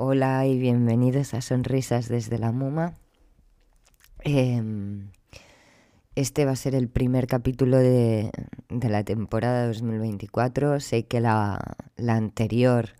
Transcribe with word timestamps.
Hola 0.00 0.46
y 0.46 0.60
bienvenidos 0.60 1.34
a 1.34 1.40
Sonrisas 1.40 2.08
desde 2.08 2.38
la 2.38 2.52
Muma. 2.52 2.94
Em, 4.20 5.10
este 6.14 6.44
va 6.44 6.52
a 6.52 6.56
ser 6.56 6.76
el 6.76 6.88
primer 6.88 7.26
capítulo 7.26 7.78
de, 7.78 8.30
la 8.68 9.02
temporada 9.02 9.66
2024. 9.66 10.78
Sé 10.78 11.06
que 11.06 11.20
la, 11.20 11.58
la 11.96 12.14
anterior 12.14 12.90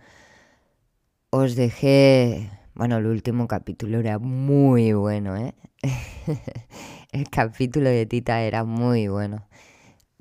os 1.30 1.54
dejé, 1.54 2.50
bueno, 2.74 2.96
el 2.96 3.06
último 3.06 3.46
capítulo 3.46 4.00
era 4.00 4.18
muy 4.18 4.92
bueno, 4.92 5.36
¿eh? 5.36 5.54
el 7.12 7.30
capítulo 7.30 7.90
de 7.90 8.06
Tita 8.06 8.42
era 8.42 8.64
muy 8.64 9.06
bueno. 9.06 9.46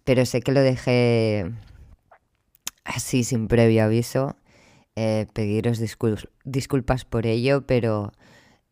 Pero 0.03 0.27
sé 0.27 0.41
que 0.41 0.51
lo 0.51 0.61
dejé 0.61 1.51
así 2.85 3.23
sin 3.23 3.47
previo 3.47 3.83
aviso. 3.83 4.35
Eh, 4.99 5.27
pediros 5.31 5.79
disculpas 6.43 7.05
por 7.05 7.27
ello, 7.27 7.67
pero 7.67 8.13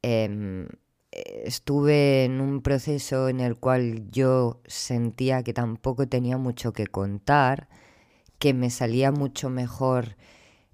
em, 0.02 0.68
estuve 1.12 2.26
en 2.26 2.42
un 2.42 2.62
proceso 2.64 3.30
en 3.30 3.40
el 3.42 3.58
cual 3.60 4.10
yo 4.10 4.60
sentía 4.66 5.44
que 5.44 5.54
tampoco 5.54 6.08
tenía 6.08 6.40
mucho 6.40 6.74
que 6.74 6.88
contar, 6.88 7.70
que 8.40 8.56
me 8.56 8.72
salía 8.72 9.12
mucho 9.12 9.52
mejor 9.52 10.18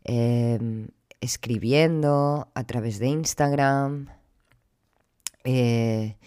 em, 0.06 0.88
escribiendo 1.20 2.50
a 2.56 2.64
través 2.64 3.00
de 3.00 3.08
Instagram. 3.08 4.08
Eh, 5.44 6.18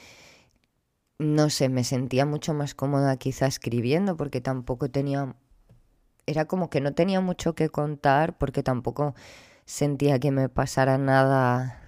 no 1.19 1.49
sé, 1.49 1.71
me 1.71 1.85
sentía 1.85 2.27
mucho 2.27 2.53
más 2.53 2.75
cómoda 2.75 3.17
quizá 3.17 3.47
escribiendo 3.47 4.19
porque 4.19 4.43
tampoco 4.43 4.91
tenía 4.91 5.35
era 6.27 6.47
como 6.47 6.71
que 6.71 6.81
no 6.81 6.93
tenía 6.95 7.21
mucho 7.21 7.55
que 7.55 7.69
contar 7.69 8.37
porque 8.39 8.63
tampoco 8.63 9.15
sentía 9.65 10.19
que 10.19 10.31
me 10.31 10.49
pasara 10.49 10.99
nada 10.99 11.81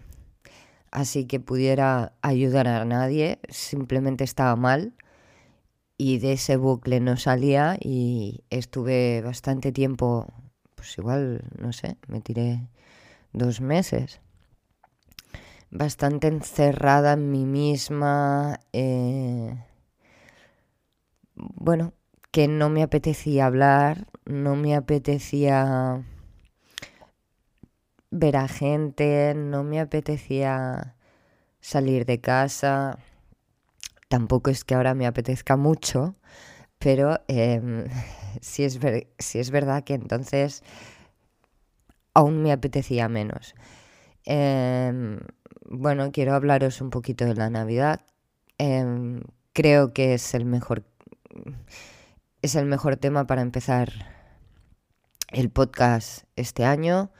así 0.91 1.27
que 1.27 1.41
pudiera 1.41 2.15
ayudar 2.23 2.69
a 2.69 2.85
nadie, 2.87 3.38
simplemente 3.51 4.25
estaba 4.25 4.57
mal 4.57 4.95
y 5.99 6.19
de 6.19 6.33
ese 6.33 6.57
bucle 6.57 7.01
no 7.01 7.16
salía 7.16 7.77
y 7.80 8.45
estuve 8.49 9.23
bastante 9.23 9.73
tiempo, 9.73 10.33
pues 10.75 10.97
igual, 10.99 11.45
no 11.59 11.73
sé, 11.73 11.97
me 12.09 12.21
tiré 12.21 12.69
dos 13.32 13.60
meses, 13.60 14.21
bastante 15.71 16.29
encerrada 16.29 17.13
en 17.13 17.30
mí 17.30 17.45
misma, 17.45 18.60
eh, 18.73 19.55
bueno, 21.35 21.93
que 22.30 22.49
no 22.49 22.71
me 22.71 22.82
apetecía 22.82 23.47
hablar, 23.47 24.07
no 24.27 24.57
me 24.57 24.74
apetecía 24.74 26.05
ver 28.10 28.37
a 28.37 28.49
gente, 28.49 29.35
no 29.35 29.65
me 29.65 29.80
apetecía 29.80 30.96
salir 31.60 32.07
de 32.07 32.21
casa. 32.21 32.99
Tampoco 34.09 34.51
es 34.51 34.65
que 34.65 34.74
ahora 34.74 34.95
me 34.95 35.07
apetezca 35.07 35.57
mucho, 35.57 36.16
pero 36.79 37.21
eh, 37.29 37.87
sí, 38.41 38.65
es 38.65 38.79
es 39.35 39.51
verdad 39.51 39.85
que 39.85 39.95
entonces 39.95 40.63
aún 42.15 42.43
me 42.43 42.52
apetecía 42.52 43.09
menos. 43.09 43.54
Em, 44.24 45.21
bueno, 45.69 46.10
quiero 46.13 46.35
hablaros 46.35 46.80
un 46.80 46.91
poquito 46.91 47.24
de 47.24 47.35
la 47.35 47.51
Navidad. 47.51 48.01
Em, 48.59 49.23
creo 49.52 49.93
que 49.93 50.15
es 50.15 50.35
el 50.35 50.45
mejor 50.47 50.85
es 52.43 52.54
el 52.54 52.66
mejor 52.66 52.97
tema 52.97 53.27
para 53.27 53.43
empezar 53.43 54.16
el 55.29 55.51
podcast 55.51 56.24
este 56.37 56.65
año. 56.65 57.10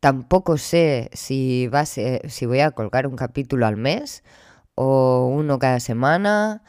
Tampoco 0.00 0.58
sé 0.58 1.10
si, 1.12 1.68
va 1.68 1.80
a 1.80 1.86
si 1.86 2.46
voy 2.46 2.60
a 2.60 2.72
colgar 2.72 3.06
un 3.06 3.16
capítulo 3.16 3.66
al 3.66 3.76
mes 3.76 4.24
o 4.74 5.26
uno 5.32 5.58
cada 5.58 5.80
semana 5.80 6.62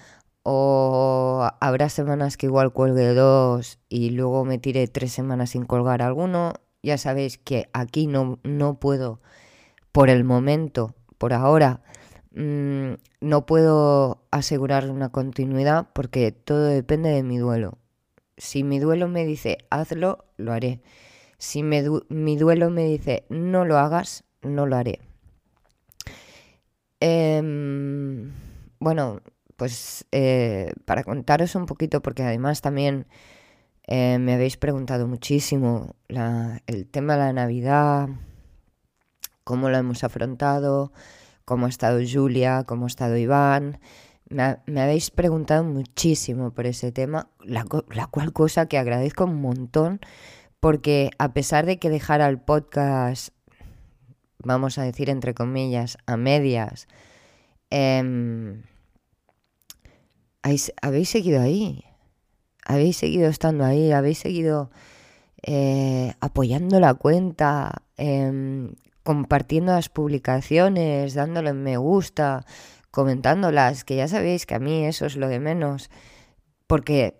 o 0.43 1.49
habrá 1.59 1.89
semanas 1.89 2.37
que 2.37 2.47
igual 2.47 2.73
cuelgue 2.73 3.13
dos 3.13 3.79
y 3.89 4.11
luego 4.11 4.45
me 4.45 4.59
tire 4.59 4.87
tres 4.87 5.11
semanas 5.11 5.51
sin 5.51 5.65
colgar 5.65 6.01
alguno. 6.01 6.53
Ya 6.83 6.97
sabéis 6.97 7.37
que 7.37 7.69
aquí 7.73 8.07
no, 8.07 8.39
no 8.43 8.79
puedo, 8.79 9.21
por 9.91 10.09
el 10.09 10.23
momento, 10.23 10.95
por 11.17 11.33
ahora, 11.33 11.81
Mm, 12.35 12.95
no 13.21 13.45
puedo 13.45 14.23
asegurar 14.31 14.89
una 14.89 15.09
continuidad 15.09 15.87
porque 15.93 16.31
todo 16.31 16.65
depende 16.65 17.09
de 17.09 17.23
mi 17.23 17.37
duelo. 17.37 17.77
Si 18.37 18.63
mi 18.63 18.79
duelo 18.79 19.07
me 19.07 19.25
dice 19.25 19.57
hazlo, 19.69 20.25
lo 20.37 20.53
haré. 20.53 20.81
Si 21.37 21.63
mi 21.63 22.37
duelo 22.37 22.69
me 22.69 22.85
dice 22.85 23.25
no 23.29 23.65
lo 23.65 23.77
hagas, 23.77 24.23
no 24.41 24.65
lo 24.65 24.75
haré. 24.75 24.99
Em, 26.99 28.31
bueno, 28.79 29.21
pues 29.57 30.05
eh, 30.11 30.73
para 30.85 31.03
contaros 31.03 31.55
un 31.55 31.65
poquito, 31.65 32.01
porque 32.01 32.23
además 32.23 32.61
también 32.61 33.07
eh, 33.87 34.17
me 34.19 34.33
habéis 34.35 34.57
preguntado 34.57 35.07
muchísimo 35.07 35.95
el 36.67 36.87
tema 36.87 37.13
de 37.13 37.19
la 37.19 37.33
Navidad, 37.33 38.09
cómo 39.43 39.69
lo 39.69 39.77
hemos 39.77 40.03
afrontado 40.03 40.93
cómo 41.45 41.65
ha 41.65 41.69
estado 41.69 41.99
Julia, 42.09 42.63
cómo 42.65 42.85
ha 42.85 42.87
estado 42.87 43.17
Iván. 43.17 43.79
Me, 44.29 44.81
habéis 44.81 45.11
preguntado 45.11 45.63
muchísimo 45.63 46.51
por 46.51 46.65
ese 46.65 46.91
tema, 46.91 47.29
la, 47.43 47.65
cual 47.65 48.33
cosa 48.33 48.67
que 48.67 48.77
agradezco 48.77 49.25
un 49.25 49.41
montón, 49.41 49.99
porque 50.59 51.11
a 51.19 51.33
pesar 51.33 51.65
de 51.65 51.77
que 51.77 51.89
dejara 51.89 52.27
el 52.27 52.39
podcast, 52.39 53.29
vamos 54.39 54.77
a 54.77 54.83
decir 54.83 55.09
entre 55.09 55.33
comillas, 55.33 55.97
a 56.05 56.17
medias, 56.17 56.87
em, 57.69 58.63
habéis 60.81 61.09
seguido 61.09 61.41
ahí, 61.41 61.83
habéis 62.65 62.97
seguido 62.97 63.29
estando 63.29 63.65
ahí, 63.65 63.91
habéis 63.91 64.19
seguido 64.19 64.71
eh, 65.43 66.13
apoyando 66.21 66.79
la 66.79 66.93
cuenta, 66.93 67.83
em, 67.97 68.75
compartiendo 69.03 69.73
las 69.73 69.89
publicaciones, 69.89 71.13
dándole 71.13 71.53
me 71.53 71.77
gusta, 71.77 72.45
comentándolas, 72.93 73.83
que 73.83 73.95
ya 73.95 74.07
sabéis 74.07 74.45
que 74.45 74.53
a 74.53 74.59
mí 74.59 74.85
eso 74.85 75.07
es 75.07 75.17
lo 75.17 75.27
de 75.27 75.39
menos, 75.39 75.89
porque 76.67 77.19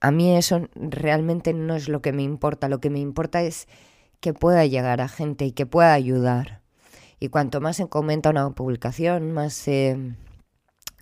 a 0.00 0.10
mí 0.10 0.36
eso 0.36 0.68
realmente 0.74 1.54
no 1.54 1.76
es 1.76 1.88
lo 1.88 2.02
que 2.02 2.12
me 2.12 2.24
importa, 2.24 2.68
lo 2.68 2.80
que 2.80 2.90
me 2.90 2.98
importa 2.98 3.42
es 3.42 3.68
que 4.18 4.34
pueda 4.34 4.66
llegar 4.66 5.00
a 5.00 5.06
gente 5.06 5.44
y 5.46 5.52
que 5.52 5.64
pueda 5.64 5.92
ayudar. 5.92 6.60
Y 7.20 7.28
cuanto 7.28 7.60
más 7.60 7.76
se 7.76 7.88
comenta 7.88 8.30
una 8.30 8.50
publicación, 8.50 9.30
más 9.30 9.52
se 9.52 9.96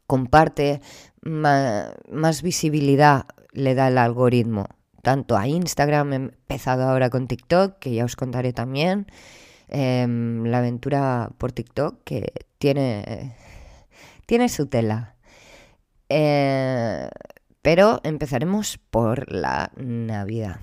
comparte, 0.07 0.83
más, 1.23 2.43
visibilidad 2.43 3.25
le 3.53 3.75
da 3.75 3.89
el 3.89 3.97
algoritmo. 3.97 4.67
Tanto 5.01 5.39
a 5.39 5.49
Instagram, 5.49 6.13
he 6.13 6.17
empezado 6.17 6.85
ahora 6.85 7.09
con 7.09 7.27
TikTok, 7.27 7.79
que 7.79 7.95
ya 7.95 8.05
os 8.05 8.17
contaré 8.17 8.53
también, 8.53 9.07
Em, 9.75 10.45
la 10.45 10.59
aventura 10.59 11.31
por 11.39 11.53
TikTok 11.53 12.05
que 12.05 12.31
tiene, 12.59 13.35
tiene 14.27 14.49
su 14.49 14.67
tela. 14.67 15.17
Eh, 16.09 17.09
pero 17.63 18.01
empezaremos 18.03 18.79
por 18.79 19.33
la 19.33 19.71
Navidad. 19.77 20.59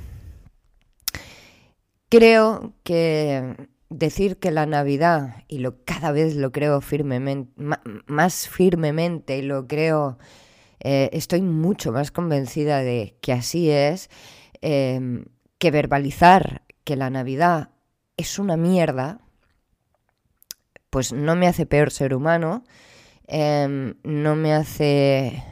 Creo 2.09 2.73
que 2.83 3.55
decir 3.89 4.37
que 4.37 4.51
la 4.51 4.65
Navidad, 4.65 5.43
y 5.47 5.59
lo 5.59 5.83
cada 5.85 6.11
vez 6.11 6.35
lo 6.35 6.51
creo 6.51 6.81
firmemente, 6.81 7.51
más 8.05 8.47
firmemente, 8.47 9.37
y 9.37 9.41
lo 9.41 9.67
creo, 9.67 10.17
eh, 10.79 11.09
estoy 11.13 11.41
mucho 11.41 11.91
más 11.91 12.11
convencida 12.11 12.79
de 12.79 13.17
que 13.21 13.33
así 13.33 13.69
es, 13.69 14.09
em, 14.61 15.25
que 15.57 15.71
verbalizar 15.71 16.63
que 16.83 16.95
la 16.95 17.09
Navidad 17.09 17.69
es 18.17 18.39
una 18.39 18.57
mierda, 18.57 19.21
pues 20.89 21.13
no 21.13 21.35
me 21.35 21.47
hace 21.47 21.65
peor 21.65 21.91
ser 21.91 22.13
humano, 22.13 22.63
em, 23.29 23.95
no 24.03 24.35
me 24.35 24.53
hace 24.53 25.43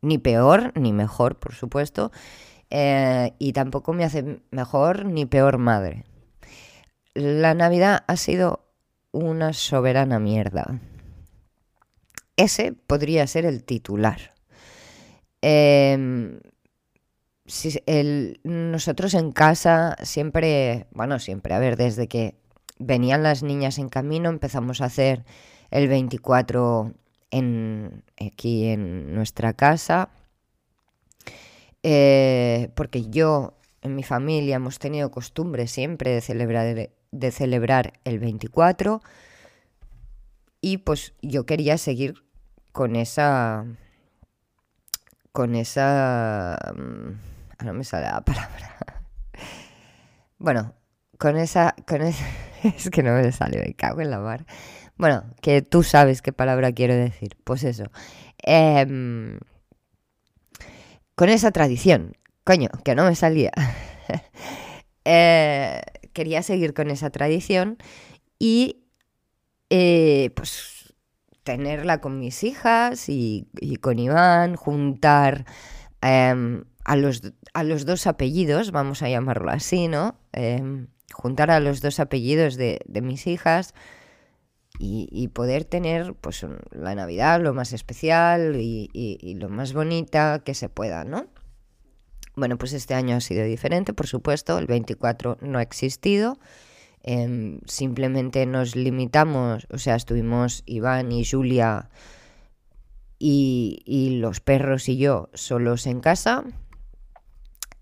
ni 0.00 0.18
peor 0.18 0.72
ni 0.78 0.92
mejor, 0.92 1.38
por 1.38 1.54
supuesto, 1.54 2.10
eh, 2.70 3.34
y 3.38 3.52
tampoco 3.52 3.92
me 3.92 4.04
hace 4.04 4.40
mejor 4.50 5.04
ni 5.04 5.26
peor 5.26 5.58
madre. 5.58 6.04
La 7.14 7.54
Navidad 7.54 8.04
ha 8.06 8.16
sido 8.16 8.64
una 9.12 9.52
soberana 9.52 10.18
mierda. 10.18 10.80
Ese 12.36 12.72
podría 12.72 13.26
ser 13.26 13.44
el 13.44 13.64
titular. 13.64 14.34
El, 15.40 16.40
nosotros 18.44 19.14
en 19.14 19.32
casa 19.32 19.96
siempre, 20.02 20.86
bueno, 20.92 21.18
siempre, 21.18 21.54
a 21.54 21.58
ver, 21.58 21.76
desde 21.76 22.06
que 22.06 22.36
venían 22.78 23.22
las 23.22 23.42
niñas 23.42 23.78
en 23.78 23.88
camino 23.88 24.28
empezamos 24.28 24.80
a 24.80 24.84
hacer 24.84 25.24
el 25.70 25.88
24 25.88 26.94
en, 27.30 28.04
aquí 28.20 28.66
en 28.66 29.14
nuestra 29.14 29.52
casa, 29.52 30.10
eh, 31.82 32.70
porque 32.74 33.08
yo 33.08 33.54
en 33.82 33.94
mi 33.94 34.02
familia 34.02 34.56
hemos 34.56 34.78
tenido 34.78 35.10
costumbre 35.10 35.66
siempre 35.66 36.10
de 36.10 36.20
celebrar 36.20 36.90
de 37.10 37.30
celebrar 37.30 37.94
el 38.04 38.18
24 38.18 39.00
y 40.60 40.78
pues 40.78 41.14
yo 41.22 41.46
quería 41.46 41.78
seguir 41.78 42.24
con 42.72 42.96
esa 42.96 43.64
con 45.32 45.54
esa 45.54 46.58
mm, 46.74 47.64
no 47.64 47.74
me 47.74 47.84
sale 47.84 48.06
la 48.06 48.20
palabra. 48.20 48.76
Bueno 50.40 50.74
con 51.18 51.36
esa 51.36 51.74
con 51.86 52.02
esa 52.02 52.24
es 52.62 52.90
que 52.90 53.02
no 53.02 53.12
me 53.12 53.32
sale 53.32 53.58
me 53.58 53.74
cago 53.74 54.00
en 54.00 54.10
la 54.10 54.20
mar 54.20 54.46
bueno 54.98 55.24
que 55.40 55.62
tú 55.62 55.82
sabes 55.82 56.22
qué 56.22 56.32
palabra 56.32 56.72
quiero 56.72 56.94
decir. 56.94 57.36
Pues 57.44 57.64
eso. 57.64 57.84
Em, 58.42 59.38
con 61.14 61.28
esa 61.28 61.50
tradición. 61.50 62.16
Coño 62.44 62.68
que 62.84 62.94
no 62.94 63.04
me 63.04 63.14
salía. 63.14 63.52
Eh, 65.10 65.80
quería 66.12 66.42
seguir 66.42 66.74
con 66.74 66.90
esa 66.90 67.08
tradición 67.08 67.78
y 68.38 68.84
eh, 69.70 70.30
pues 70.36 70.94
tenerla 71.44 72.02
con 72.02 72.18
mis 72.18 72.44
hijas 72.44 73.08
y, 73.08 73.48
con 73.80 73.98
Iván, 73.98 74.54
juntar 74.54 75.46
em, 76.02 76.64
a, 76.84 76.96
los, 76.96 77.22
a, 77.54 77.62
los, 77.62 77.86
dos 77.86 78.06
apellidos, 78.06 78.70
vamos 78.70 79.02
a 79.02 79.08
llamarlo 79.08 79.50
así, 79.50 79.88
¿no? 79.88 80.18
Em, 80.32 80.88
juntar 81.12 81.50
a 81.50 81.60
los 81.60 81.80
dos 81.80 82.00
apellidos 82.00 82.56
de, 82.56 82.80
mis 83.02 83.26
hijas 83.26 83.72
y, 84.78 85.28
poder 85.28 85.64
tener 85.64 86.14
pues 86.14 86.46
la 86.70 86.94
Navidad 86.94 87.40
lo 87.40 87.52
más 87.52 87.72
especial 87.72 88.56
y, 88.56 88.88
y 88.92 89.34
lo 89.34 89.48
más 89.48 89.72
bonita 89.72 90.40
que 90.44 90.54
se 90.54 90.68
pueda, 90.68 91.04
¿no? 91.04 91.26
Bueno, 92.36 92.56
pues 92.56 92.72
este 92.72 92.94
año 92.94 93.16
ha 93.16 93.20
sido 93.20 93.44
diferente, 93.44 93.92
por 93.92 94.06
supuesto, 94.06 94.58
el 94.58 94.66
24 94.66 95.38
no 95.40 95.58
ha 95.58 95.62
existido. 95.62 96.38
Em, 97.02 97.60
simplemente 97.66 98.44
nos 98.46 98.76
limitamos, 98.76 99.66
o 99.70 99.78
sea, 99.78 99.96
estuvimos 99.96 100.62
Iván 100.66 101.10
y 101.10 101.24
Julia 101.24 101.90
y, 103.18 104.18
los 104.20 104.40
perros 104.40 104.88
y 104.88 104.98
yo 104.98 105.30
solos 105.34 105.86
en 105.86 106.00
casa. 106.00 106.44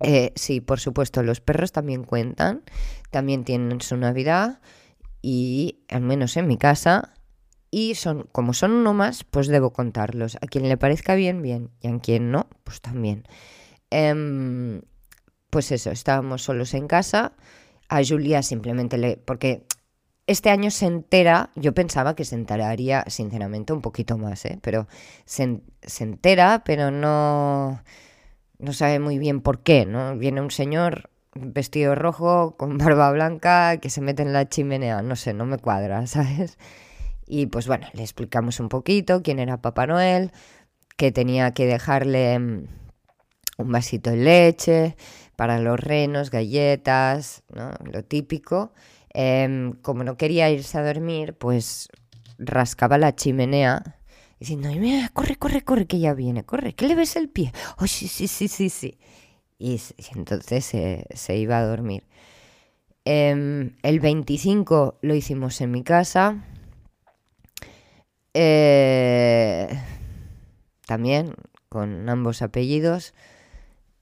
Eh, 0.00 0.32
sí, 0.36 0.60
por 0.60 0.80
supuesto, 0.80 1.22
los 1.22 1.40
perros 1.40 1.72
también 1.72 2.04
cuentan, 2.04 2.62
también 3.10 3.44
tienen 3.44 3.80
su 3.80 3.96
Navidad 3.96 4.60
y 5.22 5.84
al 5.88 6.02
menos 6.02 6.36
en 6.36 6.46
mi 6.46 6.56
casa 6.56 7.14
y 7.70 7.94
son 7.94 8.28
como 8.32 8.54
son 8.54 8.72
uno 8.72 8.94
más, 8.94 9.24
pues 9.24 9.48
debo 9.48 9.72
contarlos. 9.72 10.36
A 10.36 10.46
quien 10.46 10.68
le 10.68 10.76
parezca 10.76 11.14
bien, 11.14 11.42
bien, 11.42 11.70
y 11.80 11.88
a 11.88 11.98
quien 11.98 12.30
no, 12.30 12.48
pues 12.64 12.80
también. 12.80 13.24
Em, 13.90 14.82
pues 15.50 15.72
eso, 15.72 15.90
estábamos 15.90 16.42
solos 16.42 16.74
en 16.74 16.86
casa. 16.86 17.32
A 17.88 18.02
Julia 18.04 18.42
simplemente 18.42 18.98
le... 18.98 19.16
porque 19.16 19.66
este 20.26 20.50
año 20.50 20.70
se 20.70 20.86
entera, 20.86 21.50
yo 21.54 21.72
pensaba 21.72 22.16
que 22.16 22.24
se 22.24 22.34
enteraría, 22.34 23.04
sinceramente, 23.08 23.72
un 23.72 23.80
poquito 23.80 24.18
más, 24.18 24.44
¿eh? 24.44 24.58
pero 24.60 24.88
se, 25.24 25.60
entera, 26.00 26.62
pero 26.64 26.90
no, 26.90 27.82
no 28.58 28.72
sabe 28.72 28.98
muy 28.98 29.18
bien 29.18 29.40
por 29.40 29.62
qué, 29.62 29.86
¿no? 29.86 30.16
Viene 30.16 30.40
un 30.40 30.50
señor 30.50 31.10
vestido 31.38 31.94
rojo, 31.94 32.56
con 32.56 32.78
barba 32.78 33.10
blanca, 33.12 33.78
que 33.78 33.90
se 33.90 34.00
mete 34.00 34.22
en 34.22 34.32
la 34.32 34.48
chimenea, 34.48 35.02
no 35.02 35.16
sé, 35.16 35.34
no 35.34 35.46
me 35.46 35.58
cuadra, 35.58 36.06
¿sabes? 36.06 36.58
Y 37.26 37.46
pues 37.46 37.66
bueno, 37.66 37.86
le 37.92 38.02
explicamos 38.02 38.60
un 38.60 38.68
poquito 38.68 39.22
quién 39.22 39.38
era 39.38 39.60
Papá 39.60 39.86
Noel, 39.86 40.32
que 40.96 41.12
tenía 41.12 41.52
que 41.52 41.66
dejarle 41.66 42.38
mm, 42.38 42.68
un 43.58 43.72
vasito 43.72 44.10
de 44.10 44.16
leche, 44.16 44.96
para 45.36 45.60
los 45.60 45.78
renos, 45.78 46.30
galletas, 46.30 47.44
¿no? 47.54 47.72
lo 47.84 48.02
típico. 48.02 48.72
Em, 49.10 49.72
como 49.82 50.02
no 50.02 50.16
quería 50.16 50.50
irse 50.50 50.78
a 50.78 50.84
dormir, 50.84 51.34
pues 51.34 51.88
rascaba 52.38 52.98
la 52.98 53.14
chimenea 53.14 54.00
diciendo, 54.40 54.68
mira, 54.70 55.08
corre, 55.10 55.36
corre, 55.36 55.62
corre, 55.62 55.86
que 55.86 55.98
ya 55.98 56.14
viene, 56.14 56.44
corre, 56.44 56.74
que 56.74 56.86
le 56.86 56.94
ves 56.94 57.16
el 57.16 57.28
pie. 57.28 57.52
Oh, 57.78 57.86
sí, 57.86 58.08
sí, 58.08 58.28
sí, 58.28 58.48
sí, 58.48 58.68
sí. 58.68 58.98
Y, 59.58 59.80
entonces 60.14 60.64
se, 60.64 61.36
iba 61.36 61.58
a 61.58 61.64
dormir. 61.64 62.04
Em, 63.04 63.76
el 63.82 64.00
25 64.00 64.98
lo 65.00 65.14
hicimos 65.14 65.60
en 65.60 65.70
mi 65.70 65.82
casa. 65.82 66.44
Eh, 68.34 69.68
también 70.86 71.34
con 71.68 72.08
ambos 72.08 72.42
apellidos 72.42 73.14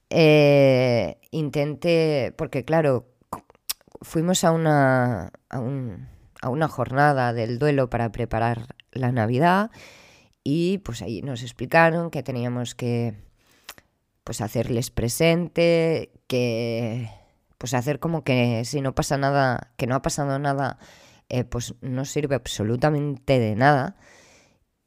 eh, 0.09 1.17
intenté, 1.31 2.33
porque 2.37 2.63
claro, 2.63 3.07
fuimos 4.01 4.43
a 4.43 4.51
una, 4.51 5.31
a, 5.49 5.59
una 6.49 6.67
jornada 6.67 7.33
del 7.33 7.59
duelo 7.59 7.89
para 7.89 8.11
preparar 8.11 8.75
la 8.91 9.11
Navidad 9.11 9.71
y 10.43 10.77
pues 10.79 11.01
ahí 11.01 11.21
nos 11.21 11.41
explicaron 11.41 12.11
que 12.11 12.23
teníamos 12.23 12.75
que 12.75 13.15
pues 14.25 14.41
hacerles 14.41 14.91
presente, 14.91 16.11
que 16.27 17.09
pues 17.57 17.73
hacer 17.73 17.99
como 17.99 18.25
que 18.25 18.65
si 18.65 18.81
no 18.81 18.95
pasa 18.95 19.17
nada, 19.17 19.71
que 19.77 19.87
no 19.87 19.95
ha 19.95 20.01
pasado 20.01 20.39
nada, 20.39 20.79
eh, 21.29 21.45
pues 21.45 21.75
no 21.81 22.03
sirve 22.05 22.35
absolutamente 22.35 23.39
de 23.39 23.55
nada 23.55 23.95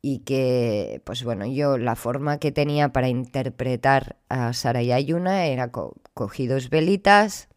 y 0.02 0.20
que, 0.20 1.02
pues 1.04 1.22
bueno, 1.24 1.46
yo 1.46 1.78
la 1.78 1.96
forma 1.96 2.38
que 2.38 2.52
tenía 2.52 2.90
para 2.92 3.08
interpretar 3.08 4.16
a 4.28 4.52
Sara 4.52 4.82
y 4.82 4.92
Ayuna 4.92 5.46
era 5.46 5.70
cogí 5.70 6.46
dos 6.48 6.68
velitas, 6.68 7.48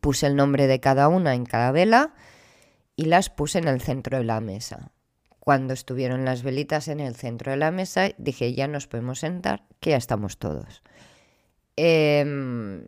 puse 0.00 0.26
el 0.26 0.36
nombre 0.36 0.66
de 0.66 0.80
cada 0.80 1.08
una 1.08 1.34
en 1.34 1.46
cada 1.46 1.70
vela 1.70 2.14
y 2.96 3.04
las 3.04 3.30
puse 3.30 3.58
en 3.58 3.68
el 3.68 3.80
centro 3.80 4.18
de 4.18 4.24
la 4.24 4.40
mesa. 4.40 4.90
Cuando 5.50 5.74
estuvieron 5.74 6.24
las 6.24 6.44
velitas 6.44 6.86
en 6.86 7.00
el 7.00 7.16
centro 7.16 7.50
de 7.50 7.56
la 7.56 7.72
mesa, 7.72 8.10
dije, 8.18 8.54
ya 8.54 8.68
nos 8.68 8.86
podemos 8.86 9.18
sentar, 9.18 9.64
que 9.80 9.90
ya 9.90 9.96
estamos 9.96 10.38
todos. 10.38 10.80
Em, 11.74 12.84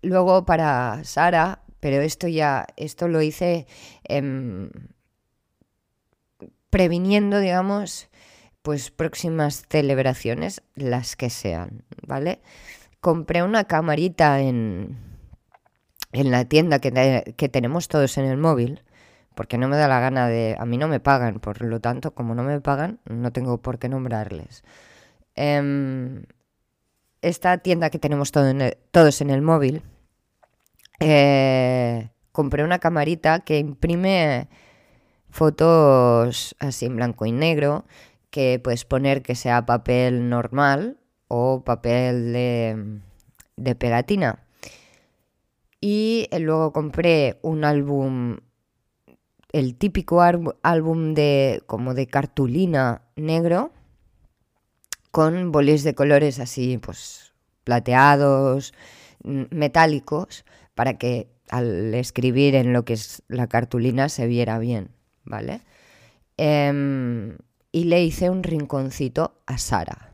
luego 0.00 0.46
para 0.46 1.04
Sara, 1.04 1.60
pero 1.80 2.00
esto 2.00 2.26
ya, 2.26 2.66
esto 2.78 3.08
lo 3.08 3.20
hice... 3.20 3.66
Em, 4.04 4.70
previniendo, 6.70 7.40
digamos, 7.40 8.08
pues 8.62 8.90
próximas 8.90 9.66
celebraciones, 9.68 10.62
las 10.76 11.14
que 11.14 11.28
sean, 11.28 11.84
¿vale? 12.06 12.40
Compré 13.02 13.42
una 13.42 13.64
camarita 13.64 14.40
en, 14.40 14.96
en 16.12 16.30
la 16.30 16.46
tienda 16.46 16.78
que, 16.78 17.34
que 17.36 17.48
tenemos 17.50 17.88
todos 17.88 18.16
en 18.16 18.24
el 18.24 18.38
móvil, 18.38 18.82
porque 19.38 19.56
no 19.56 19.68
me 19.68 19.76
da 19.76 19.86
la 19.86 20.00
gana 20.00 20.26
de... 20.26 20.56
A 20.58 20.66
mí 20.66 20.78
no 20.78 20.88
me 20.88 20.98
pagan, 20.98 21.38
por 21.38 21.62
lo 21.62 21.78
tanto, 21.78 22.12
como 22.12 22.34
no 22.34 22.42
me 22.42 22.60
pagan, 22.60 22.98
no 23.04 23.30
tengo 23.30 23.58
por 23.62 23.78
qué 23.78 23.88
nombrarles. 23.88 24.64
Em, 25.36 26.24
esta 27.22 27.58
tienda 27.58 27.88
que 27.90 28.00
tenemos 28.00 28.32
todos 28.32 29.20
en 29.20 29.30
el 29.30 29.42
móvil, 29.42 29.84
eh, 30.98 32.10
compré 32.32 32.64
una 32.64 32.80
camarita 32.80 33.38
que 33.38 33.60
imprime 33.60 34.48
fotos 35.30 36.56
así 36.58 36.86
en 36.86 36.96
blanco 36.96 37.24
y 37.24 37.30
negro, 37.30 37.84
que 38.30 38.58
puedes 38.58 38.84
poner 38.84 39.22
que 39.22 39.36
sea 39.36 39.64
papel 39.66 40.28
normal 40.28 40.98
o 41.28 41.62
papel 41.62 42.32
de, 42.32 43.74
pegatina. 43.76 44.44
Y 45.80 46.28
luego 46.40 46.72
compré 46.72 47.38
un 47.42 47.64
álbum, 47.64 48.38
el 49.52 49.76
típico 49.76 50.20
álbum 50.22 51.14
de 51.14 51.62
como 51.66 51.94
de 51.94 52.06
cartulina 52.06 53.02
negro, 53.16 53.72
con 55.10 55.52
bolis 55.52 55.84
de 55.84 55.94
colores 55.94 56.38
así, 56.38 56.78
pues 56.78 57.32
plateados, 57.64 58.74
metálicos, 59.22 60.44
para 60.74 60.98
que 60.98 61.28
al 61.50 61.94
escribir 61.94 62.54
en 62.54 62.72
lo 62.72 62.84
que 62.84 62.94
es 62.94 63.22
la 63.28 63.46
cartulina 63.46 64.08
se 64.08 64.26
viera 64.26 64.58
bien. 64.58 64.90
¿vale? 65.28 65.60
Em, 66.36 67.36
y 67.72 67.84
le 67.84 68.02
hice 68.02 68.30
un 68.30 68.42
rinconcito 68.42 69.40
a 69.46 69.58
Sara. 69.58 70.12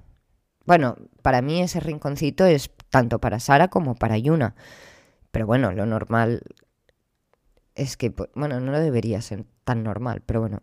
Bueno, 0.67 0.97
para 1.23 1.43
mí 1.43 1.61
ese 1.61 1.81
rinconcito 1.81 2.45
es 2.45 2.71
tanto 2.91 3.21
para 3.21 3.41
Sara 3.41 3.69
como 3.69 3.95
para 3.95 4.19
Yuna. 4.19 4.55
Pero 5.31 5.47
bueno, 5.47 5.73
lo 5.73 5.87
normal 5.87 6.43
es 7.75 7.97
que, 7.97 8.11
pues, 8.11 8.31
bueno, 8.35 8.61
no 8.61 8.78
debería 8.78 9.21
ser 9.23 9.45
tan 9.64 9.83
normal, 9.83 10.23
pero 10.25 10.40
bueno. 10.40 10.62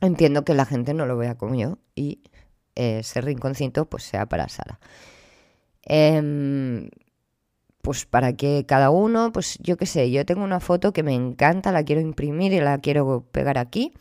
Entiendo 0.00 0.44
que 0.44 0.54
la 0.54 0.66
gente 0.66 0.92
no 0.92 1.06
lo 1.06 1.16
vea 1.16 1.36
como 1.36 1.54
yo 1.54 1.78
y 1.94 2.20
ese 2.74 3.20
rinconcito 3.20 3.86
pues 3.86 4.02
sea 4.02 4.26
para 4.26 4.48
Sara. 4.48 4.78
Eh, 5.86 6.90
pues 7.84 8.06
para 8.06 8.32
que 8.32 8.64
cada 8.66 8.88
uno, 8.88 9.30
pues 9.30 9.58
yo 9.62 9.76
qué 9.76 9.84
sé, 9.84 10.10
yo 10.10 10.24
tengo 10.24 10.42
una 10.42 10.58
foto 10.58 10.94
que 10.94 11.02
me 11.02 11.14
encanta, 11.14 11.70
la 11.70 11.84
quiero 11.84 12.00
imprimir 12.00 12.54
y 12.54 12.60
la 12.60 12.78
quiero 12.78 13.26
pegar 13.30 13.58
aquí 13.58 13.92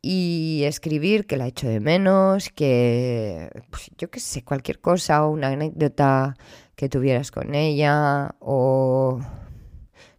y 0.00 0.62
escribir 0.64 1.26
que 1.26 1.36
la 1.36 1.46
echo 1.46 1.68
de 1.68 1.80
menos, 1.80 2.48
que 2.48 3.50
pues 3.70 3.90
yo 3.98 4.10
qué 4.10 4.20
sé, 4.20 4.42
cualquier 4.42 4.80
cosa 4.80 5.24
o 5.24 5.30
una 5.30 5.48
anécdota 5.48 6.34
que 6.76 6.88
tuvieras 6.88 7.30
con 7.30 7.54
ella 7.54 8.34
o 8.40 9.20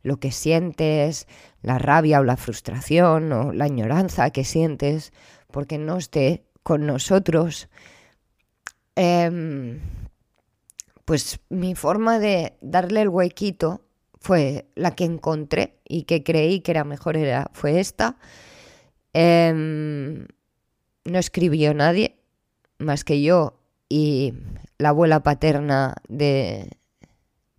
lo 0.05 0.17
que 0.17 0.31
sientes, 0.31 1.27
la 1.63 1.79
rabia 1.79 2.19
o 2.19 2.23
la 2.23 2.37
frustración 2.37 3.33
o 3.33 3.51
la 3.53 3.65
añoranza 3.65 4.29
que 4.29 4.43
sientes 4.43 5.11
porque 5.49 5.79
no 5.79 5.97
esté 5.97 6.45
con 6.61 6.85
nosotros, 6.85 7.69
em, 8.95 9.79
pues 11.05 11.39
mi 11.49 11.73
forma 11.73 12.19
de 12.19 12.55
darle 12.61 13.01
el 13.01 13.09
huequito 13.09 13.81
fue 14.21 14.67
la 14.75 14.91
que 14.91 15.05
encontré 15.05 15.79
y 15.83 16.03
que 16.03 16.23
creí 16.23 16.61
que 16.61 16.69
era 16.69 16.83
mejor 16.83 17.17
era, 17.17 17.49
fue 17.53 17.79
esta. 17.79 18.17
Em, 19.11 20.27
no 21.03 21.17
escribió 21.17 21.73
nadie 21.73 22.19
más 22.77 23.03
que 23.03 23.23
yo 23.23 23.57
y 23.89 24.35
la 24.77 24.89
abuela 24.89 25.23
paterna 25.23 25.95
de, 26.07 26.69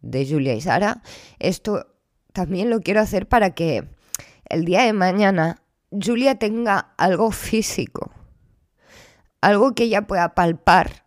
de 0.00 0.28
Julia 0.28 0.54
y 0.54 0.60
Sara. 0.60 1.02
Esto 1.40 1.95
también 2.36 2.68
lo 2.68 2.82
quiero 2.82 3.00
hacer 3.00 3.26
para 3.26 3.54
que 3.54 3.88
el 4.50 4.66
día 4.66 4.82
de 4.82 4.92
mañana 4.92 5.62
Julia 5.90 6.34
tenga 6.34 6.92
algo 6.98 7.30
físico, 7.30 8.12
algo 9.40 9.74
que 9.74 9.84
ella 9.84 10.06
pueda 10.06 10.34
palpar 10.34 11.06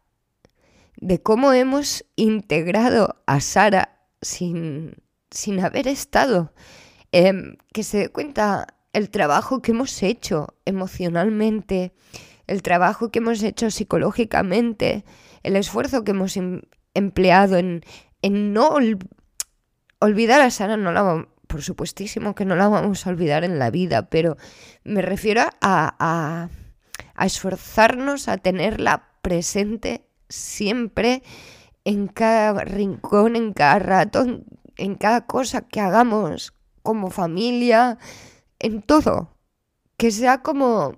de 0.98 1.22
cómo 1.22 1.54
hemos 1.54 2.04
integrado 2.16 3.22
a 3.28 3.42
Sara 3.42 4.00
sin, 4.24 4.96
sin 5.30 5.60
haber 5.60 5.88
estado, 5.88 6.52
em, 7.12 7.58
que 7.74 7.84
se 7.84 8.00
dé 8.00 8.10
cuenta 8.10 8.66
el 8.94 9.12
trabajo 9.12 9.62
que 9.62 9.70
hemos 9.70 10.02
hecho 10.02 10.56
emocionalmente, 10.66 11.94
el 12.48 12.64
trabajo 12.64 13.12
que 13.12 13.20
hemos 13.20 13.44
hecho 13.44 13.70
psicológicamente, 13.70 15.06
el 15.44 15.56
esfuerzo 15.56 16.04
que 16.04 16.10
hemos 16.10 16.36
em, 16.38 16.64
empleado 16.96 17.58
en, 17.58 17.84
en 18.24 18.52
no 18.52 18.80
olvidar 20.00 20.42
a 20.42 20.50
Sara, 20.52 20.78
no 20.78 20.92
la 20.92 21.28
por 21.48 21.64
supuestísimo 21.64 22.36
que 22.36 22.46
no 22.46 22.56
la 22.56 22.68
vamos 22.68 23.06
a 23.06 23.10
olvidar 23.10 23.44
en 23.44 23.58
la 23.58 23.72
vida, 23.72 24.10
pero 24.10 24.38
me 24.84 25.02
refiero 25.02 25.42
a, 25.42 25.50
a, 25.62 26.50
a 27.16 27.26
esforzarnos 27.26 28.28
a 28.28 28.38
tenerla 28.38 29.10
presente 29.22 30.06
siempre 30.30 31.24
en 31.84 32.08
cada 32.08 32.64
rincón, 32.64 33.36
en 33.36 33.54
cada 33.54 33.80
rato, 33.80 34.26
en, 34.78 34.96
cada 34.96 35.26
cosa 35.26 35.62
que 35.62 35.80
hagamos 35.80 36.54
como 36.84 37.10
familia, 37.10 37.98
en 38.60 38.82
todo. 38.82 39.36
Que 39.98 40.12
sea 40.12 40.42
como 40.42 40.96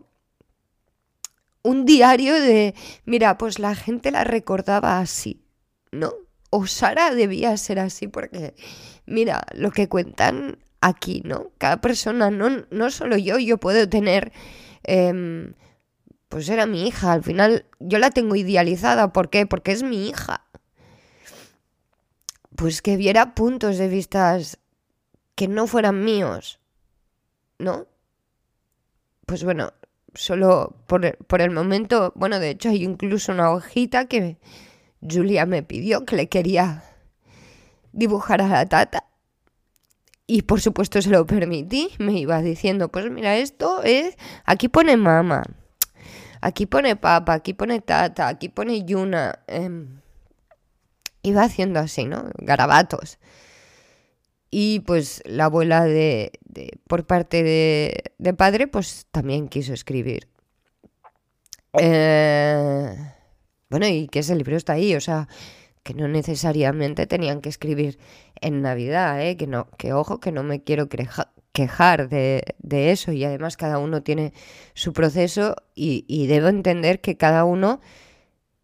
un 1.63 1.86
diario 1.86 2.34
de, 2.39 2.75
mira, 3.05 3.38
pues 3.38 3.58
la 3.58 3.74
gente 3.74 4.12
la 4.12 4.24
recordaba 4.24 5.00
así, 5.00 5.43
¿no? 5.91 6.12
O 6.51 6.67
Sara 6.67 7.15
debía 7.15 7.58
ser 7.58 7.79
así 7.79 8.08
porque, 8.08 8.53
mira, 9.08 9.41
lo 9.55 9.72
que 9.72 9.89
cuentan 9.89 10.60
aquí, 10.81 11.24
¿no? 11.25 11.51
Cada 11.58 11.81
persona, 11.81 12.29
no, 12.29 12.65
no 12.70 12.91
solo 12.91 13.17
yo, 13.17 13.39
yo 13.39 13.58
puedo 13.58 13.89
tener 13.89 14.31
em, 14.84 15.53
pues 16.31 16.48
era 16.48 16.65
mi 16.65 16.88
hija. 16.88 17.12
Al 17.12 17.24
final 17.24 17.65
yo 17.79 18.00
la 18.00 18.10
tengo 18.10 18.36
idealizada. 18.36 19.12
¿Por 19.12 19.29
qué? 19.29 19.46
Porque 19.46 19.74
es 19.74 19.84
mi 19.84 20.08
hija. 20.08 20.46
Pues 22.55 22.81
que 22.81 22.96
viera 22.96 23.36
puntos 23.36 23.77
de 23.77 23.89
vista 23.89 24.38
que 25.36 25.48
no 25.50 25.67
fueran 25.67 26.03
míos. 26.05 26.60
¿No? 27.60 27.86
Pues 29.25 29.43
bueno, 29.43 29.74
solo 30.13 30.75
por, 30.88 31.17
por, 31.25 31.41
el 31.41 31.51
momento, 31.51 32.13
bueno, 32.15 32.39
de 32.39 32.51
hecho 32.51 32.70
hay 32.70 32.84
incluso 32.84 33.34
una 33.34 33.51
hojita 33.51 34.05
que 34.05 34.38
Julia 35.01 35.46
me 35.46 35.63
pidió 35.63 36.05
que 36.05 36.15
le 36.15 36.29
quería 36.29 36.84
dibujar 37.91 38.41
a 38.41 38.48
la 38.48 38.65
tata. 38.65 39.05
Y 40.27 40.43
por 40.43 40.62
supuesto 40.62 41.01
se 41.01 41.10
lo 41.10 41.25
permití, 41.25 41.89
me 42.00 42.13
iba 42.13 42.41
diciendo, 42.41 42.89
pues 42.89 43.10
mira, 43.12 43.38
esto 43.38 43.84
es, 43.84 44.15
aquí 44.46 44.70
pone 44.70 44.96
mamá, 44.96 45.43
aquí 46.39 46.65
pone 46.65 46.96
papa, 46.96 47.34
aquí 47.34 47.53
pone 47.53 47.81
tata, 47.81 48.27
aquí 48.27 48.48
pone 48.48 48.86
yuna. 48.86 49.39
Em, 49.48 50.00
iba 51.24 51.43
haciendo 51.43 51.79
así, 51.79 52.05
¿no? 52.05 52.29
Garabatos. 52.38 53.20
Y 54.50 54.81
pues 54.81 55.22
la 55.25 55.46
abuela 55.46 55.86
de, 55.86 56.31
por 56.88 57.05
parte 57.05 57.43
de, 57.43 58.34
padre, 58.34 58.67
pues 58.67 59.08
también 59.12 59.48
quiso 59.48 59.74
escribir. 59.74 60.27
Eh, 61.79 62.96
bueno, 63.72 63.88
y 63.88 64.08
que 64.08 64.20
ese 64.20 64.36
libro 64.36 64.58
está 64.58 64.74
ahí, 64.74 64.96
o 64.96 65.01
sea, 65.01 65.30
que 65.82 65.94
no 65.94 66.08
necesariamente 66.08 67.08
tenían 67.08 67.42
que 67.42 67.50
escribir 67.50 67.98
en 68.42 68.62
Navidad, 68.62 69.25
¿eh? 69.25 69.38
que 69.38 69.48
no, 69.48 69.70
que 69.78 69.94
ojo, 69.94 70.20
que 70.20 70.34
no 70.34 70.44
me 70.44 70.62
quiero 70.62 70.90
quejar 70.90 72.10
de, 72.10 72.44
eso 72.70 73.13
y 73.13 73.24
además 73.24 73.56
cada 73.56 73.80
uno 73.80 74.04
tiene 74.04 74.34
su 74.74 74.92
proceso 74.92 75.56
y, 75.74 76.28
debo 76.28 76.50
entender 76.50 77.00
que 77.00 77.16
cada 77.16 77.46
uno 77.46 77.80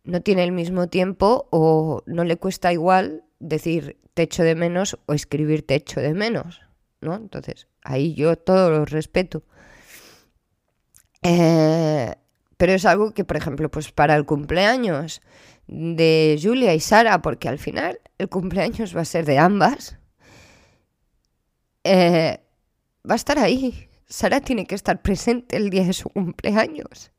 no 0.04 0.22
tiene 0.22 0.44
el 0.44 0.52
mismo 0.52 0.88
tiempo 0.88 1.48
o 1.52 2.04
no 2.06 2.26
le 2.26 2.38
cuesta 2.38 2.74
igual 2.74 3.24
decir 3.40 3.98
te 4.14 4.24
echo 4.24 4.44
de 4.44 4.56
menos 4.56 5.00
o 5.06 5.14
escribir 5.14 5.66
te 5.66 5.76
echo 5.76 6.02
de 6.02 6.14
menos, 6.14 6.62
¿no? 7.02 7.16
Entonces, 7.16 7.68
ahí 7.82 8.14
yo 8.14 8.36
todo 8.36 8.72
lo 8.72 8.86
respeto. 8.86 9.44
Eh, 11.24 12.14
pero 12.58 12.74
es 12.74 12.86
algo 12.86 13.14
que, 13.14 13.24
por 13.24 13.38
ejemplo, 13.38 13.70
pues 13.70 13.92
para 13.92 14.16
el 14.16 14.26
cumpleaños 14.26 15.22
de 15.68 16.40
Julia 16.42 16.74
y 16.74 16.80
Sara, 16.80 17.22
porque 17.22 17.50
al 17.50 17.60
final 17.60 18.00
el 18.18 18.30
cumpleaños 18.30 18.96
va 18.96 19.02
a 19.02 19.06
ser 19.06 19.26
de 19.26 19.38
ambas, 19.38 19.98
eh, 21.84 22.40
va 23.10 23.14
a 23.14 23.16
estar 23.16 23.40
ahí. 23.40 23.90
Sara 24.08 24.42
tiene 24.42 24.66
que 24.66 24.76
estar 24.76 25.02
presente 25.02 25.58
el 25.58 25.70
día 25.70 25.84
de 25.84 25.94
su 25.94 26.10
cumpleaños. 26.10 27.12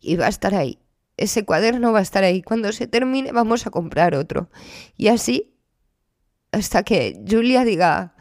Y 0.00 0.16
va 0.16 0.26
a 0.26 0.28
estar 0.28 0.54
ahí. 0.54 0.78
Ese 1.16 1.44
cuaderno 1.44 1.92
va 1.92 1.98
a 1.98 2.02
estar 2.02 2.22
ahí. 2.22 2.42
Cuando 2.42 2.72
se 2.72 2.86
termine 2.86 3.32
vamos 3.32 3.66
a 3.66 3.70
comprar 3.70 4.14
otro. 4.14 4.48
Y 4.96 5.08
así 5.08 5.54
hasta 6.52 6.82
que 6.82 7.20
Julia 7.28 7.64
diga, 7.64 8.14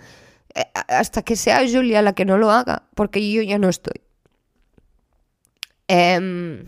eh, 0.53 0.65
hasta 0.87 1.21
que 1.21 1.35
sea 1.35 1.61
Julia 1.67 2.01
la 2.01 2.13
que 2.13 2.25
no 2.25 2.37
lo 2.37 2.51
haga, 2.51 2.89
porque 2.95 3.31
yo 3.31 3.41
ya 3.41 3.57
no 3.57 3.69
estoy. 3.69 4.01
Em, 5.87 6.65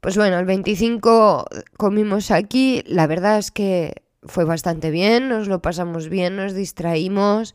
pues 0.00 0.16
bueno, 0.16 0.38
el 0.38 0.44
25 0.44 1.46
comimos 1.76 2.30
aquí, 2.30 2.82
la 2.86 3.06
verdad 3.06 3.38
es 3.38 3.50
que 3.50 4.02
fue 4.22 4.44
bastante 4.44 4.90
bien, 4.90 5.28
nos 5.28 5.48
lo 5.48 5.60
pasamos 5.60 6.08
bien, 6.08 6.36
nos 6.36 6.54
distraímos 6.54 7.54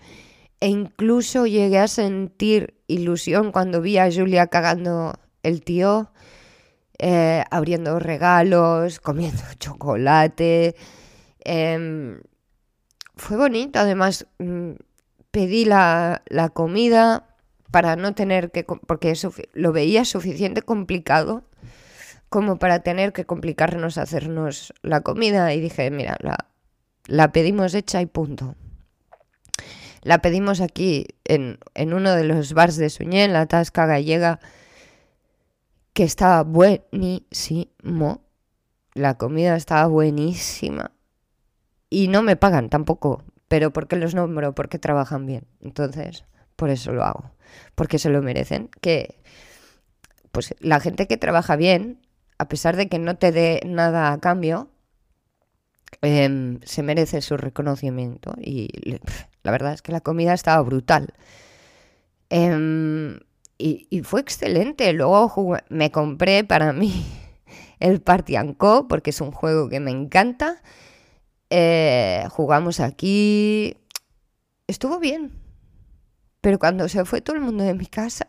e 0.59 0.67
incluso 0.67 1.47
llegué 1.47 1.79
a 1.79 1.87
sentir 1.87 2.75
ilusión 2.87 3.51
cuando 3.51 3.81
vi 3.81 3.97
a 3.97 4.11
Julia 4.11 4.47
cagando 4.47 5.13
el 5.43 5.63
tío, 5.63 6.11
eh, 6.97 7.43
abriendo 7.49 7.97
regalos, 7.99 8.99
comiendo 8.99 9.41
chocolate. 9.59 10.75
Em, 11.39 12.21
fue 13.15 13.37
bonito, 13.37 13.79
además 13.79 14.27
mm, 14.39 14.71
pedí 15.31 15.65
la, 15.65 16.23
la, 16.27 16.49
comida 16.49 17.28
para 17.71 17.95
no 17.95 18.13
tener 18.13 18.51
que, 18.51 18.63
porque 18.63 19.11
eso 19.11 19.33
lo 19.53 19.71
veía 19.71 20.05
suficiente 20.05 20.61
complicado 20.61 21.43
como 22.29 22.59
para 22.59 22.79
tener 22.79 23.13
que 23.13 23.25
complicarnos 23.25 23.97
hacernos 23.97 24.73
la 24.81 25.01
comida 25.01 25.53
y 25.53 25.59
dije, 25.59 25.89
mira, 25.89 26.17
la, 26.21 26.37
la 27.05 27.31
pedimos 27.31 27.73
hecha 27.73 28.01
y 28.01 28.05
punto. 28.05 28.55
La 30.01 30.21
pedimos 30.21 30.61
aquí 30.61 31.07
en, 31.25 31.59
uno 31.75 32.15
de 32.15 32.23
los 32.23 32.53
bars 32.53 32.77
de 32.77 32.89
Suñé, 32.89 33.25
en 33.25 33.33
la 33.33 33.47
Tasca 33.47 33.85
Gallega, 33.85 34.39
que 35.93 36.03
estaba 36.03 36.43
buenísimo. 36.43 38.21
La 38.93 39.17
comida 39.17 39.55
estaba 39.55 39.87
buenísima. 39.87 40.91
Y 41.89 42.07
no 42.07 42.21
me 42.21 42.35
pagan 42.35 42.69
tampoco. 42.69 43.23
Pero 43.47 43.73
¿por 43.73 43.87
qué 43.87 43.95
los 43.95 44.15
nombro? 44.15 44.53
Porque 44.53 44.79
trabajan 44.79 45.25
bien. 45.25 45.47
Entonces, 45.61 46.23
por 46.55 46.69
eso 46.69 46.93
lo 46.93 47.03
hago. 47.03 47.31
Porque 47.75 47.99
se 47.99 48.09
lo 48.09 48.21
merecen. 48.21 48.69
Que, 48.81 49.19
pues, 50.31 50.55
la 50.59 50.79
gente 50.79 51.07
que 51.07 51.17
trabaja 51.17 51.55
bien, 51.55 51.99
a 52.37 52.47
pesar 52.47 52.75
de 52.75 52.87
que 52.87 52.99
no 52.99 53.17
te 53.17 53.31
dé 53.31 53.61
nada 53.65 54.11
a 54.11 54.19
cambio, 54.19 54.69
em, 56.01 56.59
se 56.63 56.83
merece 56.83 57.21
su 57.21 57.37
reconocimiento. 57.37 58.33
Y 58.41 58.69
la 59.43 59.51
verdad 59.51 59.73
es 59.73 59.81
que 59.81 59.91
la 59.91 60.01
comida 60.01 60.33
estaba 60.33 60.61
brutal. 60.63 61.13
Em, 62.29 63.19
y, 63.57 64.01
fue 64.03 64.21
excelente. 64.21 64.93
Luego 64.93 65.57
me 65.69 65.91
compré 65.91 66.43
para 66.43 66.73
mí 66.73 67.05
el 67.79 68.01
Party 68.01 68.35
Co. 68.57 68.87
porque 68.87 69.09
es 69.11 69.21
un 69.21 69.31
juego 69.31 69.69
que 69.69 69.79
me 69.79 69.91
encanta. 69.91 70.61
Eh, 71.49 72.25
jugamos 72.29 72.79
aquí. 72.79 73.77
Estuvo 74.67 74.99
bien. 74.99 75.31
Pero 76.41 76.59
cuando 76.59 76.87
se 76.87 77.03
fue 77.05 77.21
todo 77.21 77.35
el 77.35 77.41
mundo 77.41 77.63
de 77.63 77.73
mi 77.73 77.85
casa, 77.85 78.27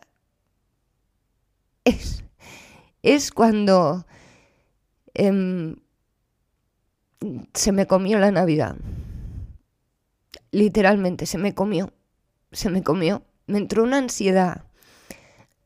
es, 1.85 2.23
es 3.01 3.31
cuando 3.31 4.05
em, 5.13 5.77
se 7.53 7.71
me 7.71 7.87
comió 7.87 8.19
la 8.19 8.31
Navidad 8.31 8.75
literalmente 10.51 11.25
se 11.25 11.37
me 11.37 11.55
comió, 11.55 11.93
se 12.51 12.69
me 12.69 12.83
comió, 12.83 13.23
me 13.47 13.57
entró 13.57 13.83
una 13.83 13.97
ansiedad. 13.97 14.65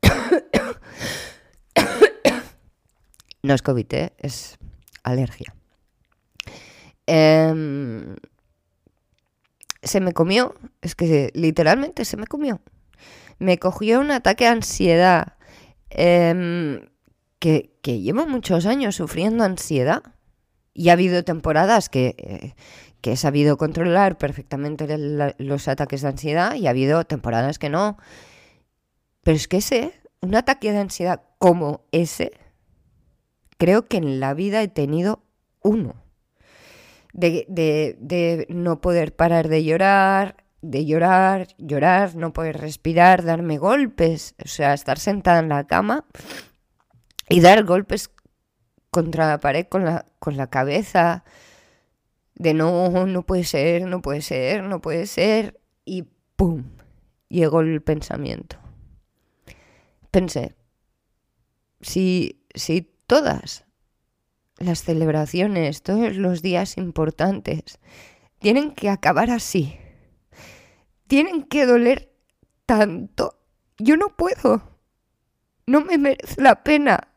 no 3.43 3.53
es 3.53 3.61
COVID, 3.61 3.93
¿eh? 3.93 4.13
es 4.17 4.57
alergia. 5.03 5.53
Em, 7.07 8.15
se 9.85 10.01
me 10.01 10.13
comió, 10.13 10.55
es 10.81 10.95
que 10.95 11.31
literalmente 11.33 12.05
se 12.05 12.17
me 12.17 12.27
comió. 12.27 12.59
Me 13.39 13.59
cogió 13.59 13.99
un 14.01 14.11
ataque 14.11 14.45
de 14.45 14.49
ansiedad 14.49 15.33
em, 15.89 16.89
que, 17.39 17.71
llevo 17.83 18.25
muchos 18.25 18.65
años 18.65 18.95
sufriendo 18.95 19.43
ansiedad. 19.43 20.03
Y 20.73 20.89
ha 20.89 20.93
habido 20.93 21.23
temporadas 21.23 21.87
que, 21.87 22.15
eh, 22.17 22.55
que 22.99 23.13
he 23.13 23.17
sabido 23.17 23.57
controlar 23.57 24.17
perfectamente 24.17 24.87
los 25.37 25.67
ataques 25.69 26.01
de 26.01 26.07
ansiedad 26.09 26.55
y 26.55 26.67
ha 26.67 26.71
habido 26.71 27.05
temporadas 27.05 27.59
que 27.59 27.69
no. 27.69 27.97
Pero 29.23 29.37
es 29.37 29.47
que 29.47 29.57
ese, 29.57 29.93
un 30.21 30.35
ataque 30.35 30.73
de 30.73 30.79
ansiedad 30.79 31.21
como 31.37 31.85
ese, 31.91 32.33
creo 33.57 33.87
que 33.87 33.97
en 33.97 34.19
la 34.19 34.33
vida 34.33 34.61
he 34.61 34.67
tenido 34.67 35.23
uno 35.61 36.04
de, 37.15 38.45
no 38.49 38.81
poder 38.81 39.15
parar 39.15 39.47
de 39.47 39.63
llorar, 39.63 40.43
de 40.61 40.85
llorar, 40.85 41.47
llorar, 41.57 42.15
no 42.15 42.33
poder 42.33 42.59
respirar, 42.59 43.23
darme 43.23 43.57
golpes, 43.57 44.35
o 44.43 44.47
sea, 44.47 44.73
estar 44.73 44.99
sentada 44.99 45.39
en 45.39 45.49
la 45.49 45.65
cama 45.65 46.05
y 47.29 47.39
dar 47.39 47.63
golpes 47.63 48.11
contra 48.89 49.27
la 49.27 49.39
pared 49.39 49.67
con 49.67 49.85
la, 49.85 50.05
con 50.19 50.37
la 50.37 50.47
cabeza, 50.47 51.23
de 52.35 52.53
no, 52.53 53.05
no 53.05 53.25
puede 53.25 53.43
ser, 53.43 53.83
no 53.87 54.01
puede 54.01 54.21
ser, 54.21 54.63
no 54.63 54.81
puede 54.81 55.05
ser, 55.05 55.59
y 55.85 56.03
¡pum! 56.35 56.63
Llegó 57.29 57.61
el 57.61 57.81
pensamiento. 57.81 58.57
Pensé, 60.11 60.55
si, 61.81 62.45
si 62.53 62.93
todas 63.07 63.64
las 64.57 64.83
celebraciones, 64.83 65.83
todos 65.83 66.15
los 66.15 66.41
días 66.41 66.77
importantes, 66.77 67.79
tienen 68.39 68.73
que 68.73 68.89
acabar 68.89 69.29
así. 69.29 69.77
Tienen 71.07 71.43
que 71.43 71.65
doler 71.65 72.13
tanto. 72.65 73.39
Yo 73.77 73.97
no 73.97 74.15
puedo. 74.15 74.63
No 75.67 75.81
me 75.81 75.97
merece 75.97 76.41
la 76.41 76.63
pena. 76.63 77.09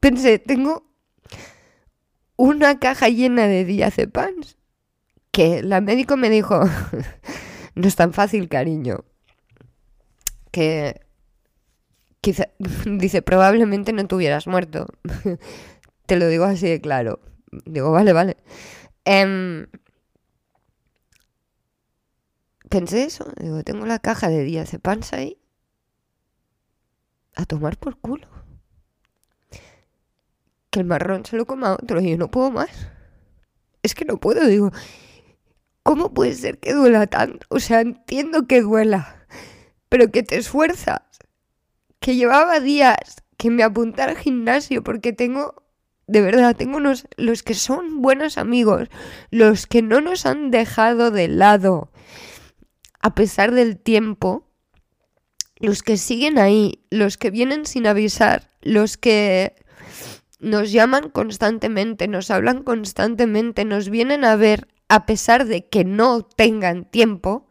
Pensé, 0.00 0.38
tengo 0.38 0.90
una 2.36 2.78
caja 2.78 3.08
llena 3.08 3.46
de 3.46 3.64
diazepams 3.64 4.56
que 5.34 5.62
la 5.62 5.80
médico 5.80 6.16
me 6.16 6.30
dijo, 6.30 6.60
no 7.74 7.88
es 7.88 7.96
tan 7.96 8.12
fácil, 8.12 8.48
cariño. 8.48 9.04
Que 10.52 11.00
quizá, 12.20 12.48
dice, 12.86 13.20
probablemente 13.20 13.92
no 13.92 14.06
te 14.06 14.14
hubieras 14.14 14.46
muerto. 14.46 14.86
Te 16.06 16.16
lo 16.16 16.28
digo 16.28 16.44
así 16.44 16.68
de 16.68 16.80
claro. 16.80 17.20
Digo, 17.64 17.90
vale, 17.90 18.12
vale. 18.12 18.36
Em, 19.04 19.66
pensé 22.68 23.04
eso. 23.04 23.26
Digo, 23.40 23.62
tengo 23.62 23.86
la 23.86 23.98
caja 23.98 24.28
de 24.28 24.44
días 24.44 24.70
de 24.70 24.78
panza 24.78 25.16
ahí. 25.16 25.38
A 27.36 27.46
tomar 27.46 27.78
por 27.78 27.98
culo. 27.98 28.28
Que 30.70 30.80
el 30.80 30.86
marrón 30.86 31.24
se 31.24 31.36
lo 31.36 31.46
coma 31.46 31.74
otro 31.74 32.00
y 32.00 32.10
yo 32.10 32.18
no 32.18 32.30
puedo 32.30 32.50
más. 32.50 32.70
Es 33.82 33.94
que 33.94 34.04
no 34.04 34.18
puedo, 34.18 34.46
digo. 34.46 34.70
¿Cómo 35.82 36.14
puede 36.14 36.32
ser 36.34 36.58
que 36.58 36.72
duela 36.72 37.06
tanto? 37.06 37.46
O 37.50 37.60
sea, 37.60 37.80
entiendo 37.80 38.46
que 38.46 38.62
duela, 38.62 39.26
pero 39.90 40.10
que 40.10 40.22
te 40.22 40.36
esfuerzas. 40.36 41.02
Que 42.00 42.16
llevaba 42.16 42.60
días 42.60 43.22
que 43.36 43.50
me 43.50 43.62
apuntara 43.62 44.12
al 44.12 44.18
gimnasio 44.18 44.82
porque 44.82 45.12
tengo 45.12 45.63
de 46.06 46.20
verdad, 46.20 46.56
tengo 46.56 46.76
unos, 46.76 47.06
los 47.16 47.42
que 47.42 47.54
son 47.54 48.02
buenos 48.02 48.38
amigos, 48.38 48.88
los 49.30 49.66
que 49.66 49.82
no 49.82 50.00
nos 50.00 50.26
han 50.26 50.50
dejado 50.50 51.10
de 51.10 51.28
lado 51.28 51.90
a 53.00 53.14
pesar 53.14 53.52
del 53.52 53.78
tiempo, 53.78 54.48
los 55.56 55.82
que 55.82 55.98
siguen 55.98 56.38
ahí, 56.38 56.84
los 56.90 57.18
que 57.18 57.30
vienen 57.30 57.66
sin 57.66 57.86
avisar, 57.86 58.50
los 58.62 58.96
que 58.96 59.56
nos 60.40 60.72
llaman 60.72 61.10
constantemente, 61.10 62.08
nos 62.08 62.30
hablan 62.30 62.62
constantemente, 62.62 63.66
nos 63.66 63.90
vienen 63.90 64.24
a 64.24 64.36
ver 64.36 64.68
a 64.88 65.04
pesar 65.04 65.44
de 65.44 65.68
que 65.68 65.84
no 65.84 66.22
tengan 66.22 66.90
tiempo, 66.90 67.48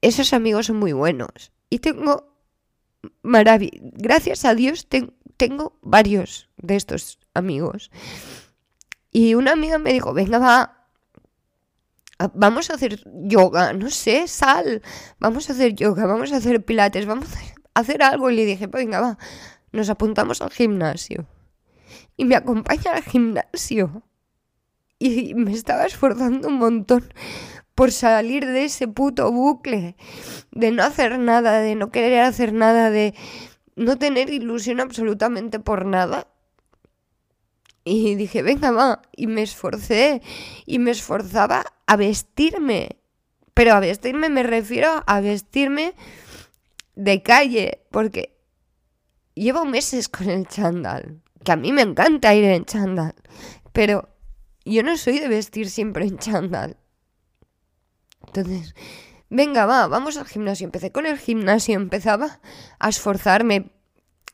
esos 0.00 0.32
amigos 0.32 0.66
son 0.66 0.76
muy 0.76 0.92
buenos. 0.92 1.52
Y 1.68 1.80
tengo 1.80 2.34
maravilloso, 3.22 3.84
gracias 3.92 4.44
a 4.44 4.54
Dios 4.54 4.88
tengo 4.88 5.12
varios 5.82 6.48
de 6.56 6.76
estos 6.76 7.18
amigos. 7.34 7.90
Y 9.10 9.34
una 9.34 9.52
amiga 9.52 9.78
me 9.78 9.92
dijo, 9.92 10.12
venga, 10.12 10.38
va, 10.38 10.86
vamos 12.34 12.70
a 12.70 12.74
hacer 12.74 13.02
yoga, 13.24 13.72
no 13.72 13.90
sé, 13.90 14.28
sal, 14.28 14.82
vamos 15.18 15.48
a 15.48 15.52
hacer 15.52 15.74
yoga, 15.74 16.06
vamos 16.06 16.32
a 16.32 16.36
hacer 16.36 16.64
pilates, 16.64 17.06
vamos 17.06 17.28
a 17.34 17.80
hacer 17.80 18.02
algo. 18.02 18.30
Y 18.30 18.36
le 18.36 18.44
dije, 18.44 18.66
venga, 18.66 19.00
va, 19.00 19.18
nos 19.72 19.88
apuntamos 19.88 20.42
al 20.42 20.50
gimnasio. 20.50 21.26
Y 22.16 22.24
me 22.24 22.36
acompaña 22.36 22.92
al 22.94 23.02
gimnasio. 23.02 24.02
Y 24.98 25.34
me 25.34 25.52
estaba 25.52 25.86
esforzando 25.86 26.48
un 26.48 26.58
montón 26.58 27.12
por 27.78 27.92
salir 27.92 28.44
de 28.44 28.64
ese 28.64 28.88
puto 28.88 29.30
bucle, 29.30 29.94
de 30.50 30.72
no 30.72 30.82
hacer 30.82 31.16
nada, 31.20 31.60
de 31.60 31.76
no 31.76 31.92
querer 31.92 32.22
hacer 32.22 32.52
nada, 32.52 32.90
de 32.90 33.14
no 33.78 33.96
tener 33.96 34.28
ilusión 34.30 34.80
absolutamente 34.80 35.60
por 35.60 35.86
nada. 35.86 36.26
Y 37.84 38.16
dije, 38.16 38.42
venga, 38.42 38.70
va. 38.70 39.02
Y 39.16 39.26
me 39.26 39.42
esforcé. 39.42 40.20
Y 40.66 40.78
me 40.78 40.90
esforzaba 40.90 41.64
a 41.86 41.96
vestirme. 41.96 42.98
Pero 43.54 43.72
a 43.72 43.80
vestirme 43.80 44.28
me 44.28 44.42
refiero 44.42 45.02
a 45.06 45.20
vestirme 45.20 45.94
de 46.96 47.22
calle. 47.22 47.86
Porque 47.90 48.36
llevo 49.34 49.64
meses 49.64 50.08
con 50.08 50.28
el 50.28 50.46
chándal. 50.46 51.22
Que 51.44 51.52
a 51.52 51.56
mí 51.56 51.72
me 51.72 51.82
encanta 51.82 52.34
ir 52.34 52.44
en 52.44 52.64
chándal. 52.64 53.14
Pero 53.72 54.08
yo 54.64 54.82
no 54.82 54.96
soy 54.98 55.18
de 55.18 55.28
vestir 55.28 55.70
siempre 55.70 56.04
en 56.04 56.18
chándal. 56.18 56.76
Entonces, 58.26 58.74
venga, 59.30 59.66
va, 59.66 59.86
vamos 59.88 60.16
al 60.16 60.26
gimnasio. 60.26 60.64
Empecé 60.64 60.92
con 60.92 61.06
el 61.06 61.18
gimnasio, 61.18 61.74
empezaba 61.74 62.40
a 62.78 62.88
esforzarme 62.88 63.70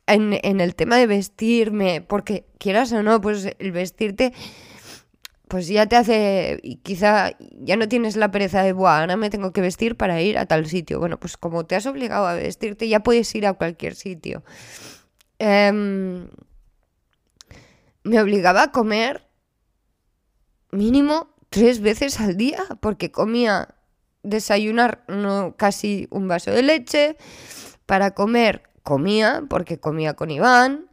en, 0.06 0.60
el 0.60 0.74
tema 0.74 0.96
de 0.96 1.06
vestirme, 1.06 2.00
porque 2.00 2.46
quieras 2.58 2.92
o 2.92 3.02
no, 3.02 3.20
pues 3.20 3.48
el 3.58 3.72
vestirte 3.72 4.32
pues 5.48 5.68
ya 5.68 5.86
te 5.86 5.96
hace, 5.96 6.58
y 6.62 6.76
quizá 6.76 7.32
ya 7.38 7.76
no 7.76 7.86
tienes 7.86 8.16
la 8.16 8.30
pereza 8.30 8.62
de, 8.62 8.72
Buah, 8.72 9.00
ahora 9.00 9.16
me 9.16 9.30
tengo 9.30 9.52
que 9.52 9.60
vestir 9.60 9.96
para 9.96 10.20
ir 10.20 10.38
a 10.38 10.46
tal 10.46 10.66
sitio. 10.66 10.98
Bueno, 10.98 11.20
pues 11.20 11.36
como 11.36 11.64
te 11.64 11.76
has 11.76 11.86
obligado 11.86 12.26
a 12.26 12.34
vestirte, 12.34 12.88
ya 12.88 13.00
puedes 13.00 13.32
ir 13.34 13.46
a 13.46 13.52
cualquier 13.52 13.94
sitio. 13.94 14.42
Em, 15.38 16.28
me 18.02 18.20
obligaba 18.20 18.64
a 18.64 18.72
comer 18.72 19.28
mínimo 20.72 21.34
tres 21.50 21.80
veces 21.80 22.20
al 22.20 22.36
día, 22.36 22.64
porque 22.80 23.12
comía 23.12 23.76
desayunar 24.24 25.04
no, 25.06 25.54
casi 25.56 26.08
un 26.10 26.26
vaso 26.26 26.50
de 26.50 26.62
leche, 26.62 27.16
para 27.86 28.12
comer 28.12 28.70
comía, 28.82 29.44
porque 29.48 29.78
comía 29.78 30.14
con 30.14 30.30
Iván, 30.30 30.90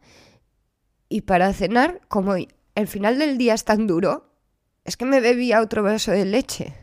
y 1.08 1.22
para 1.22 1.52
cenar, 1.52 2.00
como 2.08 2.34
el 2.36 2.88
final 2.88 3.18
del 3.18 3.36
día 3.36 3.54
es 3.54 3.64
tan 3.64 3.86
duro, 3.86 4.32
es 4.84 4.96
que 4.96 5.04
me 5.04 5.20
bebía 5.20 5.60
otro 5.60 5.82
vaso 5.82 6.12
de 6.12 6.24
leche, 6.24 6.74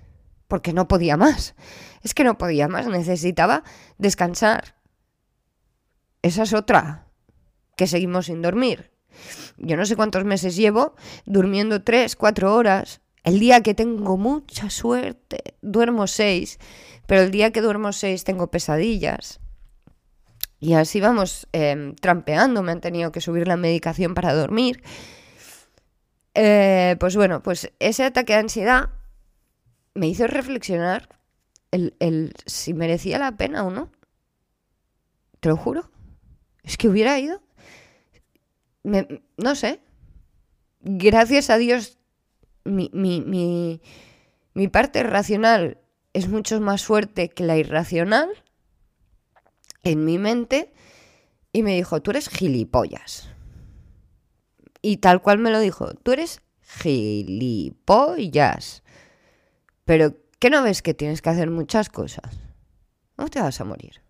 porque 0.47 0.73
no 0.73 0.87
podía 0.87 1.17
más. 1.17 1.55
Es 2.03 2.13
que 2.13 2.23
no 2.23 2.37
podía 2.37 2.67
más, 2.67 2.87
necesitaba 2.87 3.63
descansar. 3.97 4.75
Esa 6.21 6.43
es 6.43 6.53
otra, 6.53 7.07
que 7.75 7.87
seguimos 7.87 8.27
sin 8.27 8.41
dormir. 8.41 8.91
Yo 9.57 9.75
no 9.77 9.85
sé 9.85 9.95
cuántos 9.95 10.25
meses 10.25 10.55
llevo 10.55 10.95
durmiendo 11.25 11.83
tres, 11.83 12.15
cuatro 12.15 12.55
horas. 12.55 13.01
El 13.23 13.39
día 13.39 13.61
que 13.61 13.73
tengo 13.73 14.17
mucha 14.17 14.69
suerte, 14.69 15.55
duermo 15.61 16.07
seis, 16.07 16.59
pero 17.05 17.21
el 17.21 17.31
día 17.31 17.51
que 17.51 17.61
duermo 17.61 17.91
seis 17.91 18.23
tengo 18.23 18.49
pesadillas. 18.49 19.39
Y 20.59 20.73
así 20.73 20.99
vamos 20.99 21.47
em, 21.53 21.95
trampeando, 21.95 22.63
me 22.63 22.71
han 22.71 22.81
tenido 22.81 23.11
que 23.11 23.21
subir 23.21 23.47
la 23.47 23.57
medicación 23.57 24.13
para 24.13 24.33
dormir. 24.33 24.83
Eh, 26.33 26.95
pues 26.99 27.15
bueno, 27.15 27.41
pues 27.41 27.71
ese 27.79 28.03
ataque 28.03 28.33
de 28.33 28.39
ansiedad 28.39 28.89
me 29.93 30.07
hizo 30.07 30.27
reflexionar 30.27 31.09
el, 31.71 32.33
si 32.45 32.73
merecía 32.73 33.19
la 33.19 33.37
pena 33.37 33.63
o 33.63 33.71
no. 33.71 33.89
Te 35.39 35.49
lo 35.49 35.57
juro. 35.57 35.89
Es 36.63 36.77
que 36.77 36.89
hubiera 36.89 37.17
ido. 37.19 37.41
no 38.83 39.55
sé. 39.55 39.79
Gracias 40.81 41.49
a 41.49 41.57
Dios, 41.57 41.98
mi, 42.63 42.89
mi, 42.93 43.81
Mi 44.53 44.67
parte 44.67 45.03
racional 45.03 45.77
es 46.13 46.27
mucho 46.27 46.59
más 46.59 46.83
fuerte 46.83 47.29
que 47.29 47.43
la 47.43 47.57
irracional 47.57 48.29
en 49.83 50.03
mi 50.05 50.17
mente 50.17 50.73
y 51.53 51.63
me 51.63 51.75
dijo, 51.75 52.01
tú 52.01 52.11
eres 52.11 52.29
gilipollas. 52.29 53.29
Y 54.81 54.97
tal 54.97 55.21
cual 55.21 55.39
me 55.39 55.51
lo 55.51 55.59
dijo, 55.59 55.93
tú 55.93 56.11
eres 56.11 56.41
gilipollas. 56.61 58.03
Pero, 59.85 60.15
¿qué 60.39 60.49
no 60.49 60.61
ves 60.63 60.81
que 60.81 60.93
tienes 60.93 61.21
que 61.21 61.29
hacer 61.29 61.49
muchas 61.49 61.89
cosas? 61.89 62.37
No 63.17 63.27
te 63.29 63.41
vas 63.41 63.59
a 63.59 63.65
morir. 63.65 64.01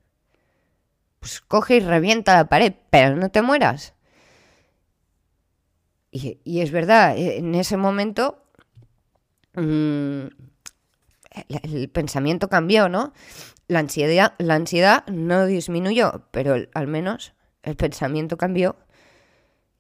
Pues 1.20 1.42
coge 1.42 1.78
y 1.78 1.80
revienta 1.80 2.36
la 2.36 2.50
pared, 2.50 2.74
pero 2.90 3.16
no 3.16 3.30
te 3.30 3.42
mueras. 3.42 3.94
Y, 6.12 6.62
es 6.62 6.72
verdad, 6.72 7.16
en 7.18 7.54
ese 7.54 7.78
momento 7.78 8.44
mm, 9.54 10.26
el, 11.64 11.90
pensamiento 11.90 12.50
cambió, 12.50 12.90
¿no? 12.90 13.14
La 13.68 13.80
ansiedad, 13.80 14.34
la 14.40 14.56
ansiedad 14.56 15.06
no 15.08 15.46
disminuyó, 15.46 16.26
pero 16.32 16.56
al 16.74 16.88
menos 16.88 17.34
el 17.64 17.76
pensamiento 17.76 18.38
cambió 18.38 18.78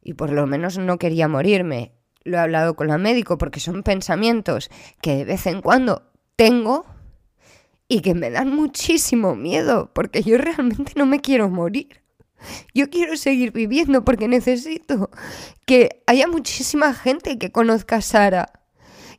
y 0.01 0.13
por 0.13 0.31
lo 0.31 0.45
menos 0.45 0.77
no 0.77 0.97
quería 0.99 1.27
morirme. 1.27 1.93
Lo 2.23 2.37
he 2.37 2.41
hablado 2.41 2.75
con 2.75 2.87
la 2.87 2.97
médico 2.97 3.37
porque 3.37 3.59
son 3.59 3.81
pensamientos 3.81 4.69
que 5.01 5.17
de 5.17 5.25
vez 5.25 5.47
en 5.47 5.61
cuando 5.61 6.11
tengo 6.35 6.85
y 7.87 8.01
que 8.01 8.13
me 8.13 8.29
dan 8.29 8.55
muchísimo 8.55 9.35
miedo 9.35 9.91
porque 9.93 10.21
yo 10.21 10.37
realmente 10.37 10.93
no 10.95 11.05
me 11.05 11.21
quiero 11.21 11.49
morir. 11.49 11.98
Yo 12.73 12.89
quiero 12.89 13.17
seguir 13.17 13.51
viviendo 13.51 14.03
porque 14.05 14.27
necesito 14.27 15.09
que 15.65 16.03
haya 16.07 16.27
muchísima 16.27 16.93
gente 16.93 17.37
que 17.37 17.51
conozca 17.51 17.97
a 17.97 18.01
Sara. 18.01 18.51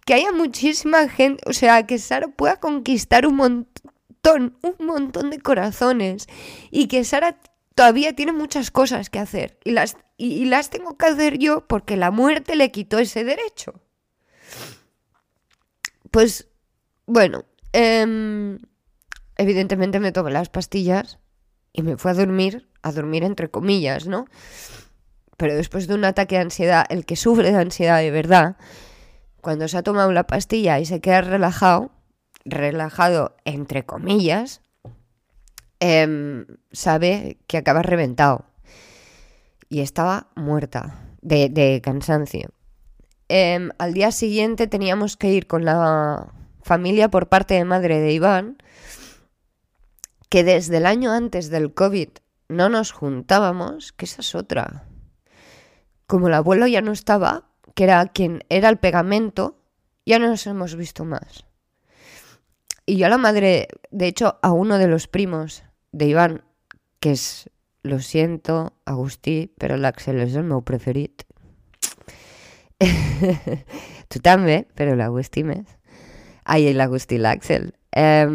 Que 0.04 0.14
haya 0.14 0.32
muchísima 0.32 1.08
gente, 1.08 1.42
o 1.46 1.52
sea, 1.52 1.86
que 1.86 1.98
Sara 1.98 2.28
pueda 2.28 2.58
conquistar 2.58 3.26
un 3.26 3.36
montón, 3.36 4.56
un 4.62 4.86
montón 4.86 5.30
de 5.30 5.38
corazones. 5.38 6.26
Y 6.70 6.88
que 6.88 7.04
Sara 7.04 7.38
todavía 7.74 8.14
tiene 8.14 8.32
muchas 8.32 8.70
cosas 8.70 9.10
que 9.10 9.18
hacer. 9.18 9.58
Y 9.64 9.72
las, 9.72 9.96
y, 10.16 10.44
las 10.46 10.70
tengo 10.70 10.96
que 10.96 11.06
hacer 11.06 11.38
yo 11.38 11.66
porque 11.66 11.96
la 11.96 12.10
muerte 12.10 12.56
le 12.56 12.70
quitó 12.70 12.98
ese 12.98 13.24
derecho. 13.24 13.80
Pues, 16.10 16.48
bueno, 17.06 17.44
em, 17.72 18.58
evidentemente 19.36 20.00
me 20.00 20.12
tomé 20.12 20.30
las 20.30 20.48
pastillas 20.48 21.18
y 21.72 21.82
me 21.82 21.96
fui 21.96 22.10
a 22.10 22.14
dormir 22.14 22.70
a 22.82 22.92
dormir 22.92 23.24
entre 23.24 23.50
comillas, 23.50 24.06
¿no? 24.06 24.26
Pero 25.36 25.54
después 25.54 25.86
de 25.86 25.94
un 25.94 26.04
ataque 26.04 26.36
de 26.36 26.42
ansiedad, 26.42 26.84
el 26.88 27.04
que 27.04 27.16
sufre 27.16 27.50
de 27.50 27.58
ansiedad 27.58 27.98
de 27.98 28.10
verdad, 28.10 28.56
cuando 29.40 29.68
se 29.68 29.78
ha 29.78 29.82
tomado 29.82 30.12
la 30.12 30.26
pastilla 30.26 30.78
y 30.78 30.86
se 30.86 31.00
queda 31.00 31.22
relajado, 31.22 31.90
relajado 32.44 33.36
entre 33.44 33.84
comillas, 33.84 34.60
em, 35.80 36.46
sabe 36.72 37.38
que 37.46 37.56
acaba 37.56 37.82
reventado. 37.82 38.44
Y 39.68 39.80
estaba 39.80 40.28
muerta 40.34 40.98
de, 41.22 41.80
cansancio. 41.82 42.50
Em, 43.28 43.70
al 43.78 43.94
día 43.94 44.10
siguiente 44.10 44.66
teníamos 44.66 45.16
que 45.16 45.32
ir 45.32 45.46
con 45.46 45.64
la 45.64 46.32
familia 46.62 47.08
por 47.08 47.28
parte 47.28 47.54
de 47.54 47.64
madre 47.64 48.00
de 48.00 48.12
Iván, 48.12 48.58
que 50.30 50.44
desde 50.44 50.78
el 50.78 50.86
año 50.86 51.12
antes 51.12 51.50
del 51.50 51.74
COVID 51.74 52.08
no 52.48 52.68
nos 52.68 52.92
juntábamos, 52.92 53.92
que 53.92 54.06
esa 54.06 54.22
es 54.22 54.34
otra. 54.34 54.84
Como 56.06 56.28
el 56.28 56.34
abuelo 56.34 56.66
ya 56.66 56.80
no 56.80 56.92
estaba, 56.92 57.50
que 57.74 57.84
era 57.84 58.06
quien 58.06 58.44
era 58.48 58.68
el 58.68 58.78
pegamento, 58.78 59.58
ya 60.06 60.18
no 60.18 60.28
nos 60.28 60.46
hemos 60.46 60.76
visto 60.76 61.04
más. 61.04 61.44
Y 62.86 62.96
yo 62.96 63.06
a 63.06 63.10
la 63.10 63.18
madre, 63.18 63.68
de 63.90 64.06
hecho, 64.06 64.38
a 64.40 64.52
uno 64.52 64.78
de 64.78 64.88
los 64.88 65.08
primos 65.08 65.64
de 65.92 66.06
Iván, 66.06 66.44
que 67.00 67.12
es, 67.12 67.50
lo 67.82 67.98
siento, 68.00 68.74
Agustí, 68.84 69.52
pero 69.58 69.74
el 69.74 69.84
Axel 69.84 70.20
es 70.20 70.34
el 70.34 70.44
meu 70.44 70.62
preferit. 70.62 71.22
Tú 74.08 74.20
también, 74.20 74.66
pero 74.74 74.94
el 74.94 75.00
Agustí 75.00 75.44
més. 75.44 75.66
Ai, 76.44 76.72
l'Agustí, 76.74 77.18
l'Axel. 77.18 77.74
Eh, 77.92 78.26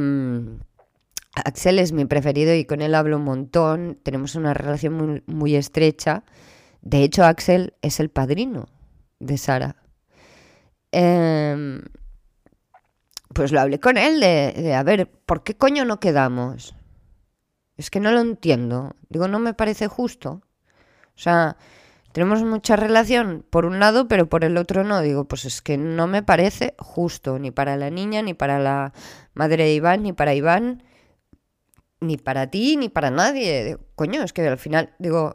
Axel 1.36 1.80
es 1.80 1.92
mi 1.92 2.06
preferido 2.06 2.56
y 2.56 2.66
con 2.66 2.82
él 2.82 2.96
hablo 2.96 3.18
un 3.18 3.26
montón, 3.26 4.00
tenemos 4.04 4.36
una 4.36 4.54
relación 4.54 5.24
muy, 5.26 5.56
estrecha. 5.56 6.24
De 6.82 7.04
hecho, 7.04 7.26
Axel 7.26 7.74
es 7.82 8.00
el 8.00 8.10
padrino 8.10 8.70
de 9.20 9.38
Sara. 9.38 9.76
Em, 10.92 11.82
pues 13.34 13.52
lo 13.52 13.60
hablé 13.60 13.82
con 13.82 13.98
él 13.98 14.22
de, 14.22 14.54
de, 14.56 14.74
a 14.74 14.84
ver, 14.84 15.12
¿por 15.26 15.44
qué 15.44 15.58
coño 15.58 15.84
no 15.84 16.00
quedamos? 16.00 16.74
Es 17.76 17.90
que 17.90 18.00
no 18.00 18.12
lo 18.12 18.22
entiendo. 18.22 18.96
Digo, 19.10 19.28
no 19.28 19.40
me 19.40 19.54
parece 19.54 19.88
justo. 19.88 20.42
O 21.16 21.20
sea, 21.20 21.58
tenemos 22.14 22.44
mucha 22.44 22.78
relación 22.78 23.46
por 23.50 23.66
un 23.66 23.80
lado, 23.80 24.08
pero 24.08 24.30
por 24.30 24.46
el 24.46 24.56
otro 24.56 24.86
no. 24.86 25.02
Digo, 25.02 25.26
pues 25.26 25.44
es 25.44 25.62
que 25.62 25.78
no 25.78 26.08
me 26.08 26.24
parece 26.24 26.76
justo, 26.80 27.40
ni 27.40 27.52
para 27.52 27.76
la 27.76 27.90
niña, 27.90 28.22
ni 28.22 28.34
para 28.34 28.58
la 28.58 28.94
madre 29.34 29.66
de 29.66 29.74
Iván, 29.74 30.04
ni 30.04 30.14
para 30.14 30.34
Iván 30.34 30.82
ni 32.06 32.18
para 32.18 32.50
ti 32.50 32.78
ni 32.78 32.90
para 32.90 33.12
nadie. 33.12 33.78
coño, 33.96 34.24
es 34.24 34.34
que 34.34 34.48
al 34.48 34.58
final, 34.58 34.94
digo, 35.00 35.34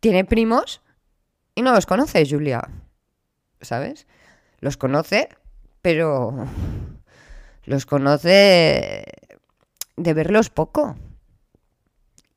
tiene 0.00 0.24
primos 0.24 0.82
y 1.54 1.62
no 1.62 1.72
los 1.72 1.86
conoce, 1.86 2.26
Julia. 2.28 2.68
¿Sabes? 3.60 4.06
Los 4.60 4.76
conoce, 4.76 5.28
pero 5.80 6.46
los 7.64 7.86
conoce 7.86 9.04
de 9.96 10.14
verlos 10.14 10.50
poco. 10.50 10.96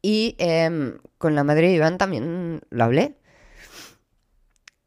Y 0.01 0.35
em, 0.38 0.99
con 1.17 1.33
la 1.33 1.43
madre 1.43 1.67
de 1.67 1.75
Iván 1.75 1.97
también 1.97 2.61
lo 2.69 2.83
hablé. 2.83 3.17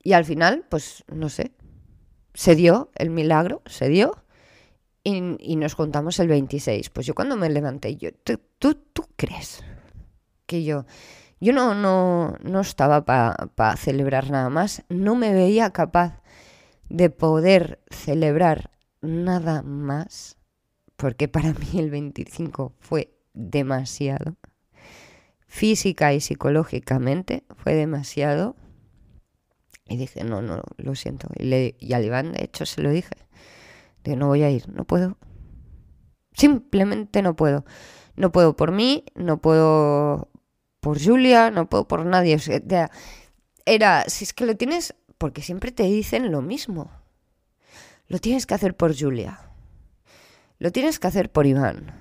Y 0.02 0.12
al 0.12 0.24
final, 0.24 0.64
pues 0.68 1.04
no 1.08 1.28
sé, 1.28 1.52
se 2.34 2.54
dio 2.54 2.90
el 2.94 3.10
milagro, 3.10 3.62
se 3.66 3.88
dio 3.88 4.22
y, 5.08 5.56
nos 5.56 5.74
juntamos 5.74 6.18
el 6.18 6.28
26. 6.28 6.90
Pues 6.90 7.06
yo 7.06 7.14
cuando 7.14 7.36
me 7.36 7.48
levanté, 7.48 7.96
yo, 7.96 8.10
¿tú, 8.12 8.38
tú, 8.58 9.04
crees 9.16 9.62
que 10.46 10.64
yo... 10.64 10.86
Yo 11.40 11.52
no, 11.52 11.72
no, 11.72 12.36
no 12.42 12.60
estaba 12.60 13.04
para 13.04 13.76
celebrar 13.76 14.28
nada 14.28 14.50
más, 14.50 14.82
no 14.88 15.14
me 15.14 15.32
veía 15.32 15.70
capaz 15.70 16.20
de 16.88 17.10
poder 17.10 17.80
celebrar 17.92 18.72
nada 19.00 19.62
más, 19.62 20.36
porque 20.96 21.28
para 21.28 21.52
mí 21.52 21.78
el 21.78 21.90
25 21.90 22.74
fue 22.80 23.16
demasiado. 23.34 24.34
Física 25.46 26.12
y 26.12 26.20
psicológicamente 26.20 27.44
fue 27.56 27.74
demasiado. 27.74 28.56
Y 29.86 29.96
dije, 29.96 30.24
no, 30.24 30.42
no, 30.42 30.60
lo 30.76 30.94
siento. 30.96 31.28
Y, 31.38 31.44
le, 31.44 31.76
y 31.78 31.92
al 31.92 32.04
Iván, 32.04 32.32
de 32.32 32.42
hecho, 32.42 32.66
se 32.66 32.82
lo 32.82 32.90
dije 32.90 33.27
no 34.16 34.28
voy 34.28 34.42
a 34.42 34.50
ir, 34.50 34.68
no 34.68 34.84
puedo. 34.84 35.16
Simplemente 36.32 37.22
no 37.22 37.36
puedo. 37.36 37.64
No 38.16 38.32
puedo 38.32 38.56
por 38.56 38.72
mí, 38.72 39.04
no 39.14 39.40
puedo 39.40 40.30
por 40.80 41.02
Julia, 41.02 41.50
no 41.50 41.68
puedo 41.68 41.86
por 41.88 42.04
nadie. 42.04 42.38
era, 43.64 44.04
si 44.08 44.24
es 44.24 44.32
que 44.32 44.46
lo 44.46 44.56
tienes, 44.56 44.94
porque 45.18 45.42
siempre 45.42 45.72
te 45.72 45.84
dicen 45.84 46.30
lo 46.32 46.42
mismo. 46.42 46.90
Lo 48.06 48.18
tienes 48.18 48.46
que 48.46 48.54
hacer 48.54 48.76
por 48.76 48.98
Julia. 48.98 49.40
Lo 50.58 50.72
tienes 50.72 50.98
que 50.98 51.06
hacer 51.06 51.30
por 51.30 51.46
Iván. 51.46 51.94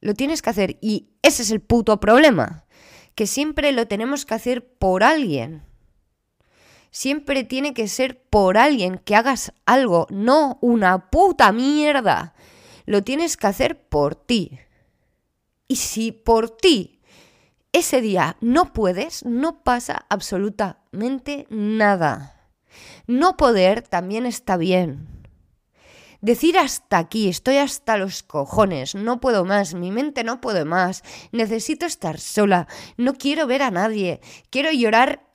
Lo 0.00 0.14
tienes 0.14 0.42
que 0.42 0.50
hacer. 0.50 0.78
Y 0.80 1.10
ese 1.22 1.42
es 1.42 1.50
el 1.50 1.60
puto 1.60 2.00
problema. 2.00 2.64
Que 3.14 3.26
siempre 3.26 3.72
lo 3.72 3.86
tenemos 3.86 4.24
que 4.24 4.34
hacer 4.34 4.66
por 4.66 5.04
alguien 5.04 5.62
siempre 6.92 7.42
tiene 7.42 7.74
que 7.74 7.88
ser 7.88 8.22
por 8.22 8.56
alguien 8.56 8.98
que 8.98 9.16
hagas 9.16 9.52
algo, 9.66 10.06
no 10.10 10.58
una 10.60 11.10
puta 11.10 11.50
mierda. 11.50 12.34
Lo 12.86 13.02
tienes 13.02 13.36
que 13.36 13.48
hacer 13.48 13.88
por 13.88 14.14
ti. 14.14 14.60
Y 15.66 15.76
si 15.76 16.12
por 16.12 16.50
ti 16.50 17.00
ese 17.72 18.00
día 18.00 18.36
no 18.40 18.72
puedes, 18.72 19.24
no 19.24 19.64
pasa 19.64 20.04
absolutamente 20.10 21.46
nada. 21.48 22.50
No 23.06 23.36
poder 23.36 23.82
también 23.82 24.26
está 24.26 24.56
bien. 24.56 25.08
Decir 26.20 26.56
hasta 26.56 26.98
aquí, 26.98 27.28
estoy 27.28 27.56
hasta 27.56 27.96
los 27.96 28.22
cojones, 28.22 28.94
no 28.94 29.20
puedo 29.20 29.44
más, 29.44 29.74
mi 29.74 29.90
mente 29.90 30.22
no 30.22 30.40
puede 30.40 30.64
más, 30.64 31.02
necesito 31.32 31.84
estar 31.84 32.20
sola, 32.20 32.68
no 32.96 33.14
quiero 33.14 33.48
ver 33.48 33.62
a 33.62 33.72
nadie, 33.72 34.20
quiero 34.48 34.70
llorar 34.70 35.31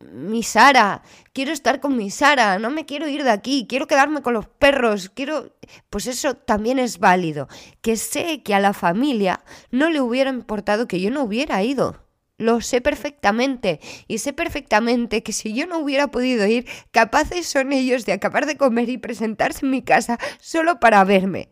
mi 0.00 0.42
Sara, 0.42 1.02
quiero 1.32 1.52
estar 1.52 1.80
con 1.80 1.96
mi 1.96 2.10
Sara, 2.10 2.58
no 2.58 2.70
me 2.70 2.86
quiero 2.86 3.06
ir 3.08 3.22
de 3.22 3.30
aquí, 3.30 3.66
quiero 3.68 3.86
quedarme 3.86 4.22
con 4.22 4.34
los 4.34 4.46
perros, 4.48 5.10
quiero... 5.10 5.54
Pues 5.90 6.06
eso 6.06 6.34
también 6.34 6.78
es 6.78 6.98
válido, 6.98 7.48
que 7.82 7.96
sé 7.96 8.42
que 8.42 8.54
a 8.54 8.60
la 8.60 8.72
familia 8.72 9.44
no 9.70 9.90
le 9.90 10.00
hubiera 10.00 10.30
importado 10.30 10.88
que 10.88 11.00
yo 11.00 11.10
no 11.10 11.22
hubiera 11.24 11.62
ido. 11.62 12.06
lo 12.38 12.60
sé 12.62 12.80
perfectamente. 12.80 13.80
Y 14.08 14.18
sé 14.18 14.32
perfectamente 14.32 15.22
que 15.22 15.32
si 15.32 15.54
yo 15.54 15.66
no 15.66 15.78
hubiera 15.78 16.08
podido 16.08 16.46
ir, 16.46 16.66
capaces 16.90 17.46
son 17.46 17.72
ellos 17.72 18.06
de 18.06 18.12
acabar 18.14 18.46
de 18.46 18.56
comer 18.56 18.88
y 18.88 18.98
presentarse 18.98 19.66
en 19.66 19.70
mi 19.72 19.82
casa 19.82 20.18
solo 20.40 20.80
para 20.80 21.04
verme. 21.04 21.50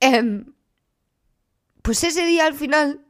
Em, 0.00 0.52
pues 1.82 2.02
ese 2.04 2.26
día 2.26 2.46
al 2.46 2.54
final, 2.54 3.04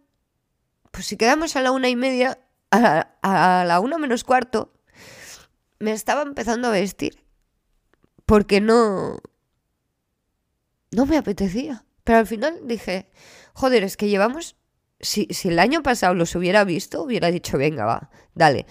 pues 0.92 1.06
si 1.06 1.16
quedamos 1.16 1.56
a 1.56 1.62
la 1.62 1.72
una 1.72 1.88
y 1.88 1.96
media, 1.96 2.38
a, 2.70 3.64
la 3.66 3.80
una 3.80 3.98
menos 3.98 4.24
cuarto, 4.24 4.72
me 5.80 5.92
estaba 5.92 6.22
empezando 6.22 6.68
a 6.68 6.72
vestir. 6.72 7.24
Porque 8.26 8.60
no... 8.60 9.18
No 10.92 11.06
me 11.06 11.16
apetecía. 11.16 11.84
Pero 12.04 12.18
al 12.18 12.26
final 12.26 12.60
dije, 12.64 13.10
joder, 13.54 13.82
es 13.82 13.96
que 13.96 14.08
llevamos, 14.08 14.56
si, 15.00 15.26
si 15.30 15.48
el 15.48 15.58
año 15.58 15.82
pasado 15.82 16.14
los 16.14 16.34
hubiera 16.34 16.64
visto, 16.64 17.02
hubiera 17.02 17.30
dicho, 17.30 17.56
venga, 17.56 17.86
va, 17.86 18.10
dale, 18.34 18.66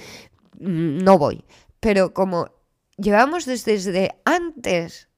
mm, 0.59 0.99
no 0.99 1.17
voy. 1.17 1.43
Pero 1.79 2.13
como 2.13 2.51
llevamos 2.97 3.45
desde, 3.45 3.71
desde 3.71 4.21
antes 4.25 5.09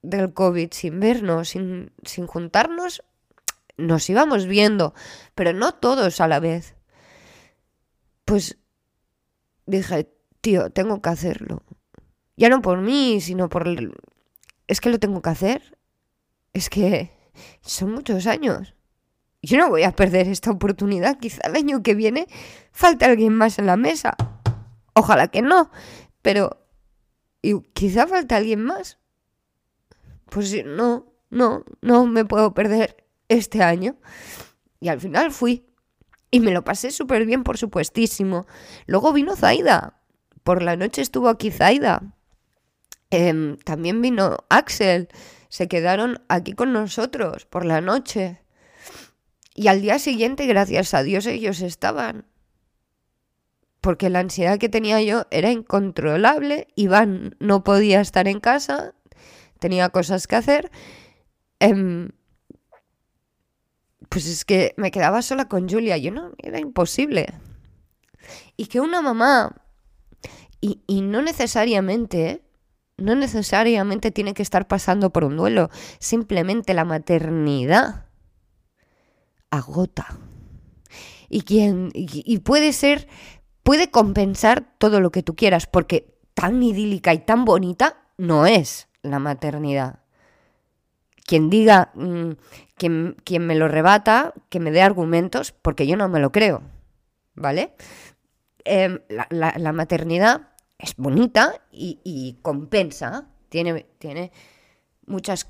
del 0.00 0.32
COVID 0.32 0.72
sin 0.72 1.00
vernos, 1.00 1.50
sin, 1.50 1.92
sin 2.04 2.26
juntarnos, 2.26 3.02
nos 3.76 4.08
íbamos 4.08 4.46
viendo, 4.46 4.94
pero 5.34 5.52
no 5.52 5.72
todos 5.72 6.20
a 6.20 6.28
la 6.28 6.40
vez. 6.40 6.74
Pues 8.24 8.58
dije, 9.66 10.10
tío, 10.40 10.70
tengo 10.70 11.00
que 11.02 11.10
hacerlo. 11.10 11.62
Ya 12.36 12.48
no 12.48 12.62
por 12.62 12.80
mí, 12.80 13.20
sino 13.20 13.48
por... 13.48 13.66
Es 14.66 14.80
que 14.80 14.90
lo 14.90 14.98
tengo 14.98 15.22
que 15.22 15.30
hacer. 15.30 15.78
Es 16.52 16.70
que 16.70 17.10
son 17.60 17.92
muchos 17.92 18.26
años. 18.26 18.74
Yo 19.42 19.58
no 19.58 19.68
voy 19.68 19.84
a 19.84 19.92
perder 19.92 20.28
esta 20.28 20.50
oportunidad. 20.50 21.18
Quizá 21.18 21.46
el 21.46 21.56
año 21.56 21.82
que 21.82 21.94
viene 21.94 22.26
falte 22.72 23.04
alguien 23.04 23.34
más 23.34 23.58
en 23.58 23.66
la 23.66 23.76
mesa. 23.76 24.16
Ojalá 24.94 25.28
que 25.28 25.42
no. 25.42 25.70
Pero 26.22 26.66
y 27.42 27.60
quizá 27.74 28.08
falte 28.08 28.34
alguien 28.34 28.64
más. 28.64 28.98
Pues 30.24 30.64
no, 30.64 31.12
no, 31.30 31.64
no 31.80 32.06
me 32.06 32.24
puedo 32.24 32.54
perder 32.54 33.05
este 33.28 33.62
año. 33.62 33.96
Y 34.80 34.88
al 34.88 35.00
final 35.00 35.30
fui. 35.30 35.66
Y 36.30 36.40
me 36.40 36.50
lo 36.50 36.64
pasé 36.64 36.90
súper 36.90 37.24
bien, 37.26 37.44
por 37.44 37.58
supuestísimo. 37.58 38.46
Luego 38.86 39.12
vino 39.12 39.36
Zaida. 39.36 40.00
Por 40.42 40.62
la 40.62 40.76
noche 40.76 41.02
estuvo 41.02 41.28
aquí 41.28 41.50
Zaida. 41.50 42.14
Em, 43.10 43.56
también 43.58 44.02
vino 44.02 44.36
Axel 44.48 45.08
se 45.48 45.68
quedaron 45.68 46.22
aquí 46.28 46.52
con 46.52 46.72
nosotros 46.72 47.46
por 47.46 47.64
la 47.64 47.80
noche. 47.80 48.42
Y 49.54 49.68
al 49.68 49.80
día 49.80 49.98
siguiente, 49.98 50.46
gracias 50.46 50.92
a 50.92 51.02
Dios, 51.02 51.26
ellos 51.26 51.60
estaban. 51.60 52.26
Porque 53.80 54.10
la 54.10 54.18
ansiedad 54.18 54.58
que 54.58 54.68
tenía 54.68 55.00
yo 55.00 55.26
era 55.30 55.50
incontrolable. 55.50 56.66
Iván 56.74 57.36
no 57.38 57.64
podía 57.64 58.00
estar 58.00 58.28
en 58.28 58.40
casa, 58.40 58.94
tenía 59.58 59.88
cosas 59.90 60.26
que 60.26 60.36
hacer. 60.36 60.70
Em, 61.58 62.10
pues 64.08 64.26
es 64.26 64.44
que 64.44 64.74
me 64.76 64.90
quedaba 64.90 65.22
sola 65.22 65.48
con 65.48 65.68
Julia. 65.68 65.96
Yo 65.96 66.10
no, 66.10 66.32
era 66.38 66.58
imposible. 66.58 67.26
Y 68.56 68.66
que 68.66 68.80
una 68.80 69.02
mamá, 69.02 69.54
y, 70.60 71.00
no 71.02 71.22
necesariamente, 71.22 72.42
no 72.96 73.14
necesariamente 73.14 74.10
tiene 74.10 74.34
que 74.34 74.42
estar 74.42 74.66
pasando 74.66 75.10
por 75.10 75.24
un 75.24 75.36
duelo, 75.36 75.70
simplemente 75.98 76.74
la 76.74 76.84
maternidad 76.84 78.06
agota. 79.50 80.18
Y, 81.28 81.42
quien, 81.42 81.90
y, 81.94 82.38
puede 82.38 82.72
ser, 82.72 83.08
puede 83.62 83.90
compensar 83.90 84.76
todo 84.78 85.00
lo 85.00 85.10
que 85.10 85.22
tú 85.22 85.36
quieras, 85.36 85.66
porque 85.66 86.18
tan 86.34 86.62
idílica 86.62 87.14
y 87.14 87.18
tan 87.18 87.44
bonita 87.44 88.10
no 88.16 88.46
es 88.46 88.88
la 89.02 89.18
maternidad. 89.18 90.00
Quien 91.26 91.50
diga, 91.50 91.90
mm, 91.94 92.32
quien, 92.76 93.16
quien, 93.24 93.46
me 93.46 93.56
lo 93.56 93.68
rebata, 93.68 94.32
que 94.48 94.60
me 94.60 94.70
dé 94.70 94.82
argumentos, 94.82 95.52
porque 95.52 95.86
yo 95.86 95.96
no 95.96 96.08
me 96.08 96.20
lo 96.20 96.30
creo, 96.30 96.62
¿vale? 97.34 97.74
Em, 98.64 99.00
la 99.30 99.72
maternidad 99.72 100.56
es 100.78 100.94
bonita 100.96 101.62
y, 101.72 102.38
compensa, 102.42 103.28
tiene, 103.48 103.86
tiene 103.98 104.32
muchas 105.06 105.46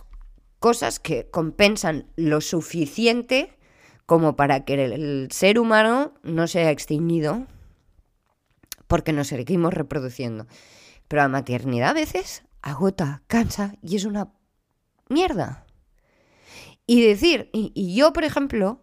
cosas 0.58 1.00
que 1.00 1.28
compensan 1.30 2.06
lo 2.16 2.40
suficiente 2.40 3.58
como 4.06 4.36
para 4.36 4.64
que 4.64 4.84
el, 4.84 5.28
ser 5.32 5.58
humano 5.58 6.14
no 6.22 6.46
sea 6.46 6.70
extinguido 6.70 7.46
porque 8.86 9.12
nos 9.12 9.28
seguimos 9.28 9.74
reproduciendo. 9.74 10.46
Pero 11.08 11.22
la 11.22 11.28
maternidad 11.28 11.90
a 11.90 11.94
veces 11.94 12.44
agota, 12.62 13.22
cansa 13.26 13.74
y 13.82 13.96
es 13.96 14.04
una 14.04 14.32
mierda. 15.08 15.65
Y 16.86 17.04
decir, 17.04 17.50
y, 17.52 17.94
yo 17.94 18.12
por 18.12 18.24
ejemplo, 18.24 18.80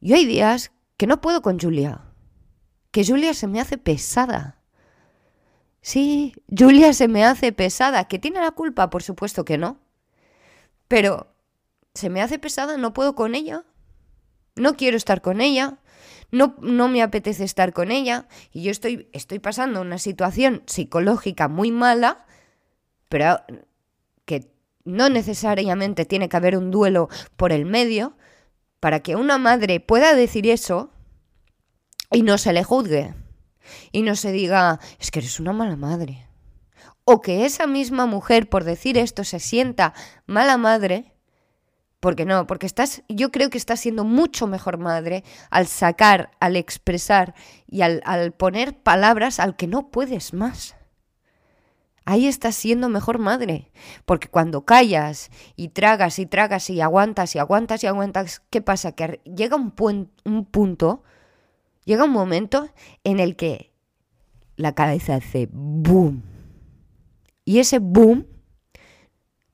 yo 0.00 0.16
hay 0.16 0.24
días 0.24 0.72
que 0.96 1.06
no 1.06 1.20
puedo 1.20 1.42
con 1.42 1.58
Julia, 1.58 2.04
que 2.90 3.04
Julia 3.04 3.34
se 3.34 3.46
me 3.46 3.60
hace 3.60 3.76
pesada. 3.76 4.62
Sí, 5.82 6.34
Julia 6.56 6.92
se 6.92 7.08
me 7.08 7.24
hace 7.24 7.52
pesada. 7.52 8.08
¿Que 8.08 8.18
tiene 8.18 8.40
la 8.40 8.50
culpa? 8.50 8.90
Por 8.90 9.02
supuesto 9.02 9.44
que 9.44 9.58
no. 9.58 9.78
Pero 10.88 11.34
se 11.94 12.10
me 12.10 12.20
hace 12.20 12.38
pesada, 12.38 12.76
no 12.76 12.92
puedo 12.92 13.14
con 13.14 13.34
ella. 13.34 13.64
No 14.56 14.76
quiero 14.76 14.96
estar 14.96 15.22
con 15.22 15.40
ella. 15.40 15.78
No, 16.32 16.56
no 16.60 16.88
me 16.88 17.02
apetece 17.02 17.44
estar 17.44 17.72
con 17.72 17.90
ella. 17.90 18.28
Y 18.52 18.62
yo 18.62 18.70
estoy, 18.70 19.08
estoy 19.12 19.38
pasando 19.38 19.80
una 19.80 19.98
situación 19.98 20.62
psicológica 20.66 21.48
muy 21.48 21.70
mala, 21.70 22.26
pero 23.08 23.40
no 24.84 25.08
necesariamente 25.08 26.04
tiene 26.04 26.28
que 26.28 26.36
haber 26.36 26.56
un 26.56 26.70
duelo 26.70 27.08
por 27.36 27.52
el 27.52 27.66
medio 27.66 28.16
para 28.80 29.00
que 29.00 29.16
una 29.16 29.38
madre 29.38 29.80
pueda 29.80 30.14
decir 30.14 30.46
eso 30.46 30.90
y 32.10 32.22
no 32.22 32.38
se 32.38 32.52
le 32.52 32.64
juzgue 32.64 33.14
y 33.92 34.02
no 34.02 34.16
se 34.16 34.32
diga, 34.32 34.80
es 34.98 35.10
que 35.10 35.20
eres 35.20 35.38
una 35.38 35.52
mala 35.52 35.76
madre. 35.76 36.26
O 37.04 37.20
que 37.20 37.44
esa 37.44 37.66
misma 37.66 38.06
mujer, 38.06 38.48
por 38.48 38.64
decir 38.64 38.98
esto, 38.98 39.24
se 39.24 39.40
sienta 39.40 39.94
mala 40.26 40.56
madre, 40.56 41.14
porque 41.98 42.24
no, 42.24 42.46
porque 42.46 42.66
estás, 42.66 43.02
yo 43.08 43.30
creo 43.30 43.50
que 43.50 43.58
estás 43.58 43.80
siendo 43.80 44.04
mucho 44.04 44.46
mejor 44.46 44.78
madre 44.78 45.24
al 45.50 45.66
sacar, 45.66 46.30
al 46.40 46.56
expresar 46.56 47.34
y 47.66 47.82
al, 47.82 48.00
al 48.04 48.32
poner 48.32 48.76
palabras 48.76 49.38
al 49.40 49.56
que 49.56 49.66
no 49.66 49.90
puedes 49.90 50.32
más. 50.32 50.76
Ahí 52.04 52.26
estás 52.26 52.54
siendo 52.54 52.88
mejor 52.88 53.18
madre. 53.18 53.70
Porque 54.04 54.28
cuando 54.28 54.64
callas 54.64 55.30
y 55.56 55.68
tragas 55.68 56.18
y 56.18 56.26
tragas 56.26 56.70
y 56.70 56.80
aguantas 56.80 57.34
y 57.34 57.38
aguantas 57.38 57.84
y 57.84 57.86
aguantas, 57.86 58.42
¿qué 58.50 58.60
pasa? 58.62 58.92
Que 58.92 59.20
llega 59.24 59.56
un, 59.56 59.72
un 60.24 60.44
punto 60.44 61.02
Llega 61.84 62.04
un 62.04 62.12
momento 62.12 62.68
en 63.04 63.20
el 63.20 63.36
que 63.36 63.72
la 64.56 64.74
cabeza 64.74 65.16
hace 65.16 65.48
boom. 65.50 66.22
Y 67.44 67.58
ese 67.58 67.78
boom 67.78 68.26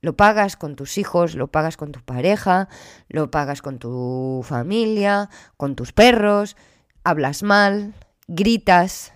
lo 0.00 0.16
pagas 0.16 0.56
con 0.56 0.76
tus 0.76 0.98
hijos, 0.98 1.34
lo 1.34 1.50
pagas 1.50 1.76
con 1.76 1.92
tu 1.92 2.00
pareja, 2.00 2.68
lo 3.08 3.30
pagas 3.30 3.62
con 3.62 3.78
tu 3.78 4.42
familia, 4.44 5.30
con 5.56 5.76
tus 5.76 5.92
perros, 5.92 6.56
hablas 7.04 7.42
mal, 7.42 7.94
gritas. 8.26 9.12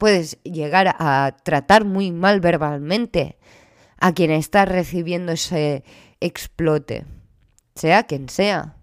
Puedes 0.00 0.42
llegar 0.44 0.96
a 0.98 1.36
tratar 1.44 1.84
muy 1.84 2.10
mal 2.10 2.40
verbalmente 2.40 3.36
a 3.98 4.14
quien 4.14 4.30
está 4.30 4.64
recibiendo 4.64 5.32
ese 5.32 5.84
explote, 6.20 7.04
sea 7.74 8.04
quien 8.04 8.30
sea. 8.30 8.78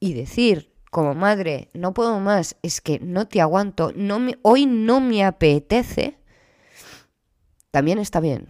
Y 0.00 0.12
decir, 0.14 0.74
como 0.90 1.14
madre, 1.14 1.70
no 1.72 1.94
puedo 1.94 2.18
más, 2.18 2.56
es 2.62 2.80
que 2.80 2.98
no 2.98 3.28
te 3.28 3.40
aguanto, 3.40 3.92
no 3.94 4.18
me, 4.18 4.36
hoy 4.42 4.66
no 4.66 5.00
me 5.00 5.24
apetece, 5.24 6.18
también 7.70 8.00
está 8.00 8.18
bien. 8.18 8.48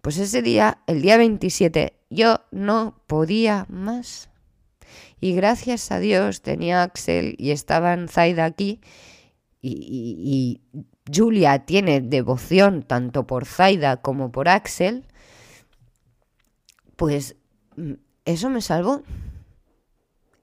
Pues 0.00 0.18
ese 0.18 0.42
día, 0.42 0.82
el 0.88 1.02
día 1.02 1.18
27, 1.18 2.00
yo 2.10 2.40
no 2.50 3.00
podía 3.06 3.64
más. 3.68 4.28
Y 5.20 5.36
gracias 5.36 5.92
a 5.92 6.00
Dios 6.00 6.42
tenía 6.42 6.82
Axel 6.82 7.36
y 7.38 7.52
estaban 7.52 8.08
Zaida 8.08 8.44
aquí. 8.44 8.80
Y, 9.62 10.60
y, 10.72 10.82
Julia 11.12 11.64
tiene 11.64 12.00
devoción 12.00 12.82
tanto 12.82 13.26
por 13.26 13.46
Zaida 13.46 13.98
como 13.98 14.32
por 14.32 14.48
Axel. 14.48 15.06
Pues 16.96 17.36
mm, 17.76 17.92
eso 18.24 18.50
me 18.50 18.60
salvó 18.60 19.02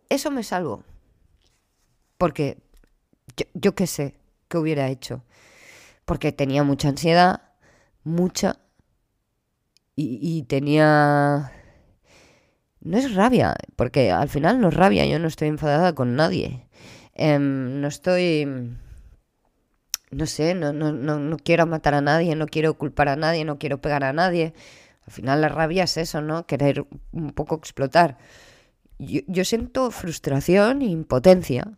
eso 0.09 0.31
me 0.31 0.43
salvó. 0.43 0.83
Porque 2.17 2.57
yo, 3.53 3.75
qué 3.75 3.87
sé 3.87 4.15
qué 4.49 4.57
hubiera 4.57 4.89
hecho. 4.89 5.23
Porque 6.05 6.31
tenía 6.31 6.63
mucha 6.63 6.89
ansiedad, 6.89 7.41
mucha. 8.03 8.57
Y, 9.95 10.43
tenía 10.43 11.51
no 12.79 12.97
es 12.97 13.13
rabia, 13.13 13.55
porque 13.75 14.11
al 14.11 14.29
final 14.29 14.61
no 14.61 14.69
es 14.69 14.73
rabia, 14.73 15.05
yo 15.05 15.19
no 15.19 15.27
estoy 15.27 15.49
enfadada 15.49 15.93
con 15.93 16.15
nadie. 16.15 16.67
Em, 17.13 17.81
no 17.81 17.87
estoy... 17.89 18.47
No 20.11 20.25
sé, 20.25 20.55
no, 20.55 20.73
no, 20.73 20.91
no, 20.91 21.19
no 21.19 21.37
quiero 21.37 21.67
matar 21.67 21.93
a 21.93 22.01
nadie, 22.01 22.35
no 22.35 22.47
quiero 22.47 22.73
culpar 22.75 23.09
a 23.09 23.15
nadie, 23.15 23.45
no 23.45 23.59
quiero 23.59 23.79
pegar 23.79 24.03
a 24.03 24.13
nadie. 24.13 24.53
Al 25.05 25.13
final 25.13 25.41
la 25.41 25.49
rabia 25.49 25.83
es 25.83 25.97
eso, 25.97 26.21
¿no? 26.21 26.45
Querer 26.45 26.85
un 27.11 27.31
poco 27.31 27.55
explotar. 27.55 28.17
Yo, 28.97 29.21
yo 29.27 29.45
siento 29.45 29.91
frustración 29.91 30.81
e 30.81 30.85
impotencia, 30.85 31.77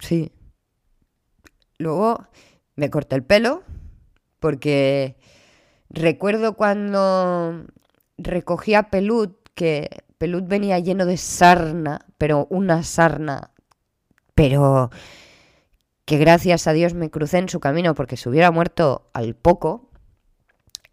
sí. 0.00 0.32
Luego 1.78 2.26
me 2.74 2.90
corté 2.90 3.16
el 3.16 3.22
pelo 3.22 3.62
porque 4.40 5.16
recuerdo 5.90 6.54
cuando 6.54 7.66
recogía 8.16 8.90
Pelud, 8.90 9.30
que 9.54 10.04
Pelud 10.18 10.42
venía 10.44 10.78
lleno 10.78 11.06
de 11.06 11.16
sarna, 11.16 12.06
pero 12.18 12.46
una 12.50 12.82
sarna, 12.82 13.52
pero 14.34 14.90
que 16.08 16.16
gracias 16.16 16.66
a 16.66 16.72
Dios 16.72 16.94
me 16.94 17.10
crucé 17.10 17.36
en 17.36 17.50
su 17.50 17.60
camino 17.60 17.94
porque 17.94 18.16
se 18.16 18.30
hubiera 18.30 18.50
muerto 18.50 19.10
al 19.12 19.34
poco. 19.34 19.90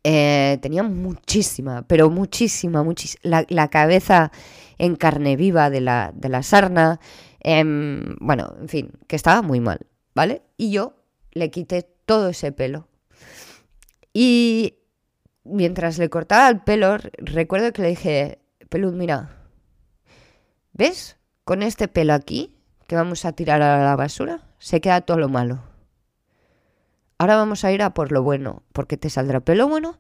Eh, 0.04 0.60
tenía 0.62 0.84
muchísima, 0.84 1.88
pero 1.88 2.10
muchísima, 2.10 2.84
muchísima, 2.84 3.46
la, 3.48 3.70
cabeza 3.70 4.34
en 4.78 4.98
carne 4.98 5.38
viva 5.38 5.70
de 5.70 5.80
la, 5.80 6.12
de 6.14 6.28
la 6.28 6.44
sarna. 6.44 7.00
Em, 7.40 8.18
bueno, 8.20 8.56
en 8.60 8.68
fin, 8.68 8.92
que 9.08 9.16
estaba 9.16 9.42
muy 9.42 9.62
mal, 9.62 9.88
¿vale? 10.14 10.42
Y 10.58 10.72
yo 10.72 10.98
le 11.32 11.50
quité 11.50 11.88
todo 12.06 12.28
ese 12.28 12.52
pelo. 12.52 12.90
Y 14.12 14.80
mientras 15.46 15.98
le 15.98 16.10
cortaba 16.10 16.50
el 16.50 16.60
pelo, 16.60 16.98
recuerdo 17.20 17.72
que 17.72 17.84
le 17.84 17.88
dije, 17.88 18.40
Pelud, 18.68 18.94
mira, 18.94 19.30
¿ves? 20.74 21.16
Con 21.46 21.64
este 21.64 21.88
pelo 21.88 22.14
aquí, 22.14 22.58
que 22.86 22.98
vamos 22.98 23.24
a 23.24 23.32
tirar 23.32 23.62
a 23.62 23.82
la 23.82 23.96
basura, 23.96 24.45
se 24.60 24.82
queda 24.82 25.02
todo 25.02 25.18
lo 25.18 25.30
malo. 25.30 25.64
Ahora 27.18 27.38
vamos 27.38 27.64
a 27.64 27.72
ir 27.72 27.82
a 27.82 27.94
por 27.94 28.12
lo 28.12 28.24
bueno, 28.24 28.64
porque 28.74 28.98
te 28.98 29.10
saldrá 29.10 29.40
pelo 29.40 29.68
bueno 29.68 29.98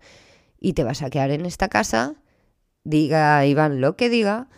y 0.60 0.74
te 0.74 0.84
vas 0.84 1.02
a 1.02 1.10
quedar 1.10 1.32
en 1.32 1.46
esta 1.46 1.70
casa, 1.70 2.16
diga 2.84 3.46
Iván 3.46 3.80
lo 3.80 3.96
que 3.96 4.10
diga, 4.10 4.50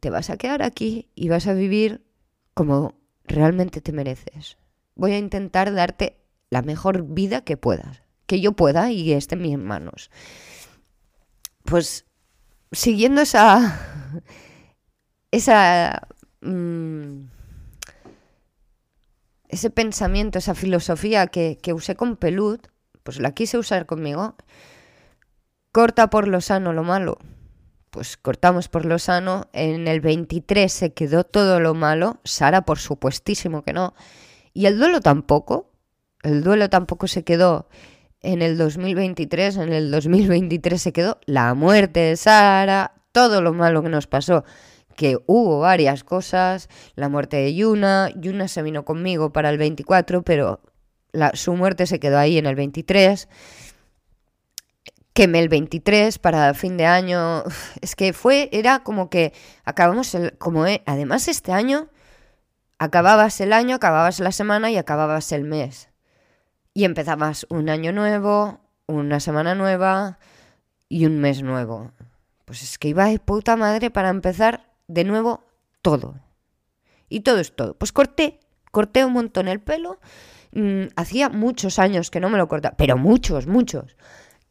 te 0.00 0.10
vas 0.10 0.28
a 0.28 0.36
quedar 0.36 0.62
aquí 0.62 1.08
y 1.14 1.28
vas 1.28 1.46
a 1.46 1.54
vivir 1.54 2.04
como 2.52 2.94
realmente 3.24 3.80
te 3.80 3.92
mereces. 3.92 4.58
Voy 4.94 5.12
a 5.12 5.18
intentar 5.18 5.72
darte 5.72 6.18
la 6.50 6.62
mejor 6.62 7.04
vida 7.04 7.42
que 7.42 7.56
puedas, 7.56 8.02
que 8.26 8.40
yo 8.40 8.52
pueda 8.52 8.90
y 8.92 9.12
esté 9.12 9.34
en 9.34 9.42
mis 9.42 9.58
manos. 9.58 10.10
Pues 11.64 12.04
siguiendo 12.70 13.22
esa 13.22 13.80
esa 15.30 16.06
mm, 16.42 17.24
ese 19.54 19.70
pensamiento, 19.70 20.38
esa 20.38 20.54
filosofía 20.54 21.28
que, 21.28 21.58
que 21.62 21.72
usé 21.72 21.94
con 21.94 22.16
Pelud, 22.16 22.60
pues 23.02 23.20
la 23.20 23.32
quise 23.32 23.56
usar 23.56 23.86
conmigo. 23.86 24.34
Corta 25.72 26.10
por 26.10 26.28
lo 26.28 26.40
sano 26.40 26.72
lo 26.72 26.82
malo. 26.82 27.18
Pues 27.90 28.16
cortamos 28.16 28.68
por 28.68 28.84
lo 28.84 28.98
sano. 28.98 29.48
En 29.52 29.86
el 29.86 30.00
23 30.00 30.72
se 30.72 30.92
quedó 30.92 31.24
todo 31.24 31.60
lo 31.60 31.74
malo. 31.74 32.18
Sara, 32.24 32.62
por 32.62 32.78
supuestísimo 32.78 33.62
que 33.62 33.72
no. 33.72 33.94
Y 34.52 34.66
el 34.66 34.78
duelo 34.78 35.00
tampoco. 35.00 35.70
El 36.22 36.42
duelo 36.42 36.68
tampoco 36.68 37.06
se 37.06 37.22
quedó 37.22 37.68
en 38.20 38.42
el 38.42 38.58
2023. 38.58 39.56
En 39.58 39.72
el 39.72 39.90
2023 39.90 40.82
se 40.82 40.92
quedó 40.92 41.18
la 41.26 41.54
muerte 41.54 42.00
de 42.00 42.16
Sara. 42.16 42.94
Todo 43.12 43.40
lo 43.42 43.52
malo 43.52 43.82
que 43.82 43.88
nos 43.88 44.08
pasó 44.08 44.44
que 44.94 45.18
hubo 45.26 45.60
varias 45.60 46.04
cosas, 46.04 46.68
la 46.94 47.08
muerte 47.08 47.36
de 47.36 47.54
Yuna, 47.54 48.10
Yuna 48.16 48.48
se 48.48 48.62
vino 48.62 48.84
conmigo 48.84 49.32
para 49.32 49.50
el 49.50 49.58
24, 49.58 50.22
pero 50.22 50.60
su 51.34 51.54
muerte 51.54 51.86
se 51.86 52.00
quedó 52.00 52.18
ahí 52.18 52.38
en 52.38 52.46
el 52.46 52.54
23. 52.54 53.28
Quemé 55.12 55.38
el 55.38 55.48
23 55.48 56.18
para 56.18 56.54
fin 56.54 56.76
de 56.76 56.86
año. 56.86 57.44
Es 57.80 57.94
que 57.94 58.12
fue, 58.12 58.48
era 58.52 58.82
como 58.82 59.10
que 59.10 59.32
acabamos 59.64 60.14
el, 60.14 60.36
como 60.38 60.66
eh, 60.66 60.82
además 60.86 61.28
este 61.28 61.52
año, 61.52 61.88
acababas 62.78 63.40
el 63.40 63.52
año, 63.52 63.76
acababas 63.76 64.18
la 64.18 64.32
semana 64.32 64.70
y 64.70 64.76
acababas 64.76 65.30
el 65.32 65.44
mes. 65.44 65.88
Y 66.72 66.84
empezabas 66.84 67.46
un 67.48 67.68
año 67.68 67.92
nuevo, 67.92 68.60
una 68.86 69.20
semana 69.20 69.54
nueva 69.54 70.18
y 70.88 71.06
un 71.06 71.20
mes 71.20 71.42
nuevo. 71.42 71.92
Pues 72.44 72.62
es 72.62 72.78
que 72.78 72.88
iba 72.88 73.06
de 73.06 73.20
puta 73.20 73.56
madre 73.56 73.90
para 73.90 74.08
empezar 74.08 74.73
de 74.94 75.04
nuevo 75.04 75.44
todo. 75.82 76.14
Y 77.08 77.20
todo 77.20 77.40
es 77.40 77.54
todo. 77.54 77.74
Pues 77.74 77.92
corté, 77.92 78.40
corté 78.70 79.04
un 79.04 79.12
montón 79.12 79.48
el 79.48 79.60
pelo. 79.60 80.00
Mm, 80.52 80.84
hacía 80.96 81.28
muchos 81.28 81.78
años 81.78 82.10
que 82.10 82.20
no 82.20 82.30
me 82.30 82.38
lo 82.38 82.48
cortaba, 82.48 82.76
pero 82.76 82.96
muchos, 82.96 83.46
muchos, 83.46 83.96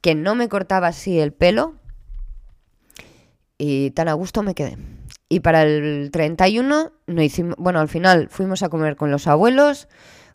que 0.01 0.15
no 0.15 0.35
me 0.35 0.49
cortaba 0.49 0.87
así 0.87 1.19
el 1.19 1.33
pelo. 1.33 1.75
Y 3.57 3.91
tan 3.91 4.09
a 4.09 4.13
gusto 4.13 4.43
me 4.43 4.53
quedé. 4.53 4.77
Y 5.29 5.39
para 5.39 5.63
el 5.63 6.09
31 6.11 6.91
no 7.07 7.21
hicimos, 7.21 7.55
bueno, 7.57 7.79
al 7.79 7.87
final 7.87 8.27
fuimos 8.29 8.61
a 8.61 8.69
comer 8.69 8.97
con 8.97 9.09
los 9.09 9.27
abuelos 9.27 9.87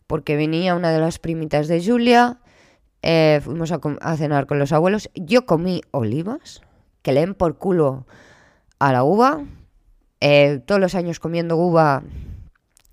porque 0.07 0.35
venía 0.35 0.75
una 0.75 0.91
de 0.91 0.99
las 0.99 1.19
primitas 1.19 1.67
de 1.67 1.85
Julia. 1.85 2.39
Eh, 3.03 3.39
fuimos 3.43 3.71
a, 3.71 3.79
a, 4.01 4.17
cenar 4.17 4.47
con 4.47 4.57
los 4.57 4.71
abuelos. 4.71 5.09
Yo 5.13 5.45
comí 5.45 5.81
olivas, 5.91 6.61
que 7.03 7.13
leen 7.13 7.35
por 7.35 7.59
culo 7.59 8.07
a 8.79 8.91
la 8.91 9.03
uva. 9.03 9.43
Eh, 10.21 10.61
todos 10.65 10.81
los 10.81 10.95
años 10.95 11.19
comiendo 11.19 11.55
uva, 11.57 12.03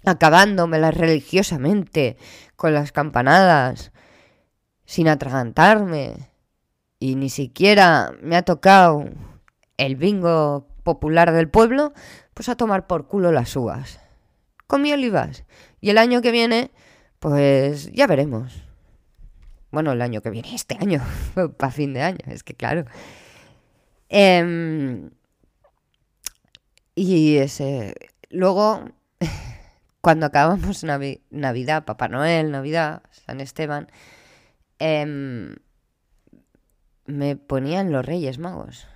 acabándomela 0.05 0.91
religiosamente 0.91 2.17
con 2.55 2.73
las 2.73 2.93
campanadas, 2.93 3.93
sin 4.85 5.09
atragantarme. 5.09 6.31
Y 6.99 7.17
ni 7.17 7.29
siquiera 7.29 8.13
me 8.23 8.37
ha 8.37 8.43
tocado 8.43 9.05
el 9.77 9.97
bingo 9.97 10.69
popular 10.83 11.33
del 11.33 11.51
pueblo, 11.51 11.93
pues 12.33 12.49
a 12.49 12.57
tomar 12.57 12.87
por 12.87 13.07
culo 13.09 13.33
las 13.33 13.55
uvas. 13.57 14.01
Comí 14.67 14.93
olivas. 14.93 15.45
Y 15.81 15.91
el 15.91 15.99
año 15.99 16.23
que 16.23 16.31
viene, 16.31 16.71
pues 17.19 17.93
ya 17.93 18.07
veremos. 18.07 18.63
Bueno, 19.71 19.93
el 19.93 20.01
año 20.01 20.23
que 20.23 20.31
viene, 20.31 20.55
este 20.55 20.77
año, 20.81 21.03
para 21.59 21.73
fin 21.73 21.93
de 21.93 22.03
año, 22.03 22.21
es 22.27 22.43
que 22.43 22.55
claro. 22.55 22.87
Eh, 24.09 25.11
y 26.97 27.37
ese. 27.37 27.95
Luego, 28.31 28.89
cuando 30.01 30.27
acabamos 30.27 30.83
Navidad, 30.83 31.85
Papá 31.85 32.09
Noel, 32.09 32.51
Navidad, 32.51 33.03
San 33.13 33.41
Esteban, 33.41 33.87
em, 34.79 35.57
me 37.05 37.37
ponían 37.37 37.93
los 37.93 38.05
Reyes 38.05 38.39
Magos. 38.39 38.89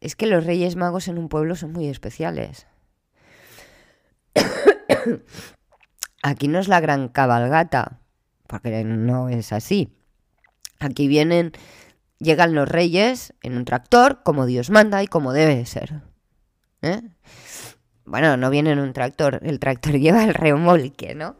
Es 0.00 0.16
que 0.16 0.26
los 0.26 0.44
Reyes 0.44 0.76
Magos 0.76 1.08
en 1.08 1.16
un 1.16 1.30
pueblo 1.30 1.56
son 1.56 1.72
muy 1.72 1.88
especiales. 1.88 2.66
Aquí 6.22 6.48
no 6.48 6.58
es 6.58 6.68
la 6.68 6.80
gran 6.80 7.08
cabalgata, 7.08 8.00
porque 8.48 8.84
no 8.84 9.28
es 9.28 9.52
así. 9.52 9.96
Aquí 10.80 11.06
vienen, 11.06 11.52
llegan 12.18 12.54
los 12.54 12.68
reyes 12.68 13.34
en 13.42 13.56
un 13.56 13.64
tractor, 13.64 14.22
como 14.24 14.46
Dios 14.46 14.70
manda 14.70 15.02
y 15.02 15.06
como 15.06 15.32
debe 15.32 15.64
ser. 15.64 16.02
¿Eh? 16.84 17.02
Bueno, 18.04 18.36
no 18.36 18.50
viene 18.50 18.72
en 18.72 18.78
un 18.78 18.92
tractor, 18.92 19.40
el 19.42 19.58
tractor 19.58 19.92
lleva 19.98 20.24
el 20.24 20.34
remolque, 20.34 21.14
¿no? 21.14 21.36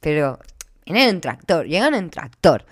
Pero 0.00 0.38
vienen 0.84 1.08
en 1.08 1.20
tractor, 1.20 1.66
llegan 1.66 1.94
en 1.94 2.10
tractor. 2.10 2.66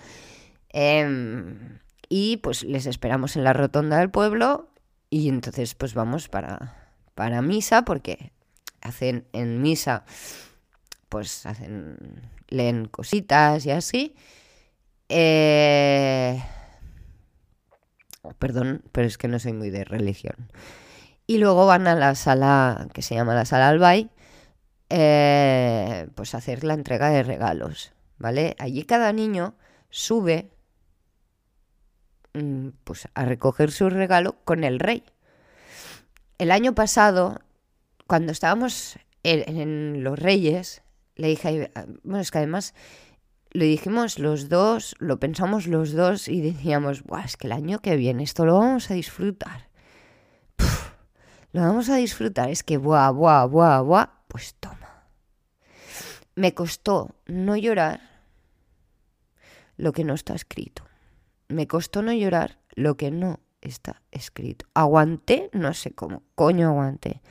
Em, 0.69 1.79
y 2.09 2.37
pues 2.37 2.63
les 2.63 2.85
esperamos 2.85 3.35
en 3.35 3.43
la 3.43 3.53
rotonda 3.53 3.97
del 3.97 4.09
pueblo 4.09 4.69
y 5.09 5.29
entonces 5.29 5.75
pues 5.75 5.93
vamos 5.93 6.29
para, 6.29 6.93
para 7.15 7.41
misa 7.41 7.85
porque 7.85 8.31
hacen 8.81 9.25
en 9.33 9.61
misa 9.61 10.03
pues 11.09 11.45
hacen 11.45 11.97
leen 12.49 12.87
cositas 12.87 13.65
y 13.65 13.71
así. 13.71 14.15
Eh, 15.09 16.41
perdón, 18.39 18.81
pero 18.91 19.07
es 19.07 19.19
que 19.19 19.27
no 19.27 19.37
soy 19.37 19.53
muy 19.53 19.69
de 19.69 19.83
religión. 19.83 20.35
Y 21.33 21.39
luego 21.39 21.65
van 21.65 21.87
a 21.87 21.95
la 21.95 22.13
sala 22.13 22.89
que 22.93 23.01
se 23.01 23.15
llama 23.15 23.33
la 23.33 23.45
sala 23.45 23.69
Albay, 23.69 24.11
eh, 24.91 26.07
pues 26.13 26.35
a 26.35 26.37
hacer 26.37 26.63
la 26.63 26.75
entrega 26.75 27.09
de 27.09 27.23
regalos, 27.23 27.91
¿vale? 28.19 28.55
Allí 28.59 28.83
cada 28.83 29.11
niño 29.13 29.55
sube 29.89 30.51
mm, 32.35 32.67
pues 32.83 33.07
a 33.15 33.25
recoger 33.25 33.71
su 33.71 33.89
regalo 33.89 34.35
con 34.45 34.63
el 34.63 34.79
rey. 34.79 35.03
El 36.37 36.51
año 36.51 36.75
pasado, 36.75 37.39
cuando 38.05 38.31
estábamos 38.31 38.99
en, 39.23 40.03
los 40.03 40.19
Reyes, 40.19 40.83
le 41.15 41.29
dije, 41.29 41.71
bueno, 42.03 42.21
es 42.21 42.29
que 42.29 42.37
además 42.37 42.75
lo 43.49 43.63
dijimos 43.63 44.19
los 44.19 44.49
dos, 44.49 44.95
lo 44.99 45.19
pensamos 45.19 45.65
los 45.65 45.93
dos 45.93 46.27
y 46.27 46.41
decíamos, 46.41 47.01
Buah, 47.01 47.25
es 47.25 47.37
que 47.37 47.47
el 47.47 47.53
año 47.53 47.79
que 47.79 47.95
viene 47.95 48.21
esto 48.21 48.45
lo 48.45 48.59
vamos 48.59 48.91
a 48.91 48.93
disfrutar 48.93 49.72
lo 51.53 51.61
vamos 51.61 51.89
a 51.89 51.95
disfrutar. 51.95 52.49
Es 52.49 52.63
que, 52.63 52.77
buah, 52.77 53.11
buah, 53.11 53.45
buah, 53.45 53.81
buah, 53.81 54.09
pues 54.27 54.55
toma. 54.59 55.05
Me 56.35 56.53
costó 56.53 57.15
no 57.27 57.55
llorar 57.55 58.01
lo 59.77 59.93
que 59.93 60.03
no 60.03 60.13
está 60.15 60.33
escrito. 60.33 60.83
Me 61.47 61.67
costó 61.67 62.01
no 62.01 62.11
llorar 62.11 62.59
lo 62.75 62.97
que 62.97 63.11
no 63.11 63.39
está 63.61 64.01
escrito. 64.11 64.65
Aguanté, 64.73 65.49
no 65.53 65.73
sé 65.73 65.91
cómo, 65.91 66.23
coño 66.35 66.69
aguanté. 66.69 67.21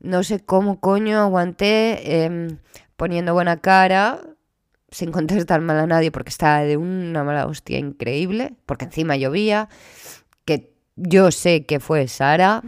No 0.00 0.24
sé 0.24 0.40
cómo 0.40 0.80
coño 0.80 1.20
aguanté 1.20 2.24
em, 2.24 2.58
poniendo 2.96 3.32
buena 3.34 3.58
cara, 3.58 4.20
sin 4.90 5.12
contestar 5.12 5.60
mal 5.60 5.78
a 5.78 5.86
nadie 5.86 6.10
porque 6.10 6.30
estaba 6.30 6.62
de 6.62 6.76
una 6.76 7.22
mala 7.22 7.46
hostia 7.46 7.78
increíble, 7.78 8.54
porque 8.66 8.86
encima 8.86 9.16
llovía, 9.16 9.68
yo 11.02 11.32
sé 11.32 11.66
que 11.66 11.80
fue 11.80 12.06
Sara, 12.06 12.62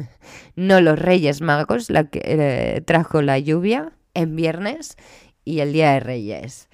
no 0.56 0.80
los 0.80 0.98
Reyes 0.98 1.40
Magos, 1.40 1.88
la 1.88 2.04
que 2.04 2.20
eh, 2.24 2.80
trajo 2.82 3.22
la 3.22 3.38
lluvia 3.38 3.92
en 4.14 4.36
viernes 4.36 4.96
y 5.44 5.60
el 5.60 5.72
día 5.72 5.92
de 5.92 6.00
Reyes. 6.00 6.68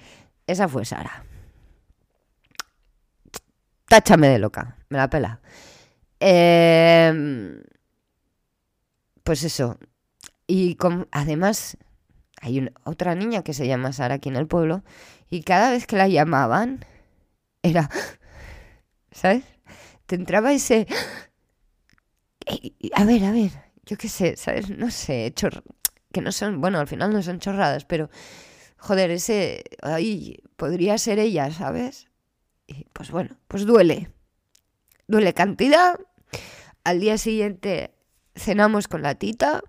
Esa 0.47 0.67
fue 0.67 0.83
Sara. 0.85 1.23
Táchame 3.87 4.27
de 4.27 4.39
loca, 4.39 4.75
me 4.89 4.97
la 4.97 5.09
pela. 5.09 5.39
Em, 6.19 7.61
pues 9.23 9.43
eso. 9.43 9.77
Y 10.45 10.77
además 11.11 11.77
hay 12.41 12.69
otra 12.83 13.15
niña 13.15 13.43
que 13.43 13.53
se 13.53 13.67
llama 13.67 13.93
Sara 13.93 14.15
aquí 14.15 14.29
en 14.29 14.35
el 14.35 14.47
pueblo 14.47 14.83
y 15.29 15.43
cada 15.43 15.71
vez 15.71 15.87
que 15.87 15.95
la 15.95 16.07
llamaban 16.09 16.85
era, 17.63 17.89
¿sabes? 19.11 19.56
Te 20.07 20.15
entraba 20.15 20.53
ese... 20.53 20.87
A 22.93 23.03
ver, 23.03 23.25
a 23.25 23.31
ver, 23.31 23.51
yo 23.85 23.97
qué 23.97 24.07
sé, 24.07 24.37
¿sabes? 24.37 24.69
No 24.69 24.89
sé, 24.89 25.33
que 26.13 26.21
no 26.21 26.31
son, 26.31 26.61
bueno, 26.61 26.79
al 26.79 26.87
final 26.87 27.11
no 27.11 27.21
son 27.21 27.39
chorradas, 27.39 27.83
pero 27.83 28.09
joder, 28.77 29.11
ese, 29.11 29.65
ay, 29.81 30.41
podría 30.55 30.97
ser 30.97 31.19
ella, 31.19 31.51
¿sabes? 31.51 32.07
Y 32.67 32.85
pues 32.93 33.11
bueno, 33.11 33.37
pues 33.49 33.65
duele. 33.65 34.09
Duele 35.07 35.33
cantidad. 35.33 35.99
Al 36.85 37.01
día 37.01 37.17
siguiente 37.17 37.91
cenamos 38.33 38.87
con 38.87 39.01
la 39.01 39.15
tita, 39.15 39.61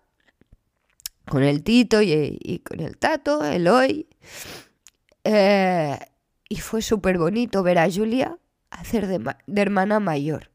con 1.27 1.43
el 1.43 1.65
tito 1.65 2.01
y, 2.01 2.63
con 2.65 2.79
el 2.79 2.97
tato, 2.97 3.45
el 3.45 3.67
hoy. 3.67 4.07
Eh, 5.25 5.99
y 6.49 6.57
fue 6.57 6.81
súper 6.81 7.19
bonito 7.19 7.65
ver 7.65 7.79
a 7.79 7.91
Julia 7.91 8.39
hacer 8.81 9.07
de, 9.07 9.37
hermana 9.61 10.01
mayor. 10.01 10.51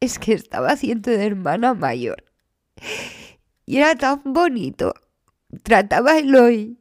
Es 0.00 0.18
que 0.18 0.32
estaba 0.32 0.70
haciendo 0.70 1.10
de 1.10 1.26
hermana 1.26 1.74
mayor. 1.74 2.24
Y 3.64 3.78
era 3.78 3.94
tan 3.96 4.22
bonito. 4.24 4.94
Trataba 5.62 6.12
a 6.12 6.18
Eloy 6.18 6.78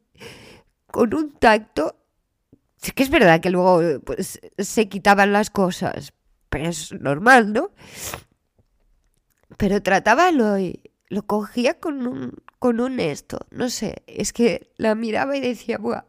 con 0.88 1.14
un 1.14 1.32
tacto. 1.32 1.96
Sí 2.78 2.92
que 2.92 3.04
es 3.04 3.10
verdad 3.10 3.42
que 3.42 3.50
luego 3.50 4.00
pues, 4.02 4.40
se 4.58 4.90
quitaban 4.90 5.34
las 5.34 5.50
cosas, 5.50 6.14
pero 6.50 6.70
es 6.70 6.92
normal, 6.94 7.54
¿no? 7.54 7.72
Pero 9.58 9.82
trataba 9.82 10.26
a 10.26 10.30
Eloy, 10.30 10.82
lo 11.10 11.26
cogía 11.26 11.80
con 11.80 12.06
un, 12.08 12.34
con 12.60 12.80
un 12.80 13.00
esto, 13.00 13.40
no 13.52 13.70
sé, 13.70 14.04
es 14.08 14.34
que 14.34 14.72
la 14.78 14.96
miraba 14.96 15.38
y 15.38 15.42
decía, 15.42 15.78
Buah, 15.78 16.06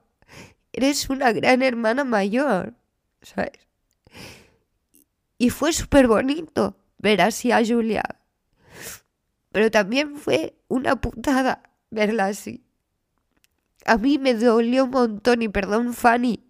eres 0.73 1.09
una 1.09 1.33
gran 1.33 1.63
hermana 1.63 2.05
mayor, 2.05 2.75
¿sabes? 3.23 3.66
Y 5.39 5.51
fue 5.51 5.72
súper 5.72 6.07
bonito 6.09 6.76
ver 6.99 7.20
así 7.20 7.53
a 7.53 7.64
Julia. 7.64 8.03
Pero 9.53 9.70
también 9.70 10.16
fue 10.16 10.57
una 10.68 10.97
putada 10.97 11.62
verla 11.91 12.26
así. 12.26 12.64
A 13.84 13.97
mí 13.97 14.18
me 14.18 14.34
dolió 14.34 14.84
un 14.84 14.91
montón 14.91 15.43
y 15.43 15.49
perdón 15.49 15.95
Fanny, 15.95 16.45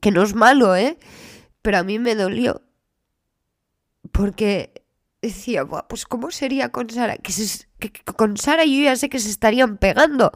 que 0.00 0.10
no 0.10 0.22
es 0.22 0.34
malo, 0.34 0.76
¿eh? 0.76 0.98
Pero 1.62 1.78
a 1.78 1.82
mí 1.82 1.98
me 1.98 2.14
dolió. 2.14 2.62
Porque 4.12 4.84
decía, 5.20 5.66
pues 5.66 6.06
¿cómo 6.06 6.30
sería 6.30 6.70
con 6.70 6.88
Sara? 6.90 7.16
Que, 7.16 7.32
con 8.16 8.36
Sara 8.36 8.64
yo 8.64 8.82
ya 8.82 8.96
sé 8.96 9.08
que 9.08 9.18
se 9.18 9.30
estarían 9.30 9.78
pegando. 9.78 10.32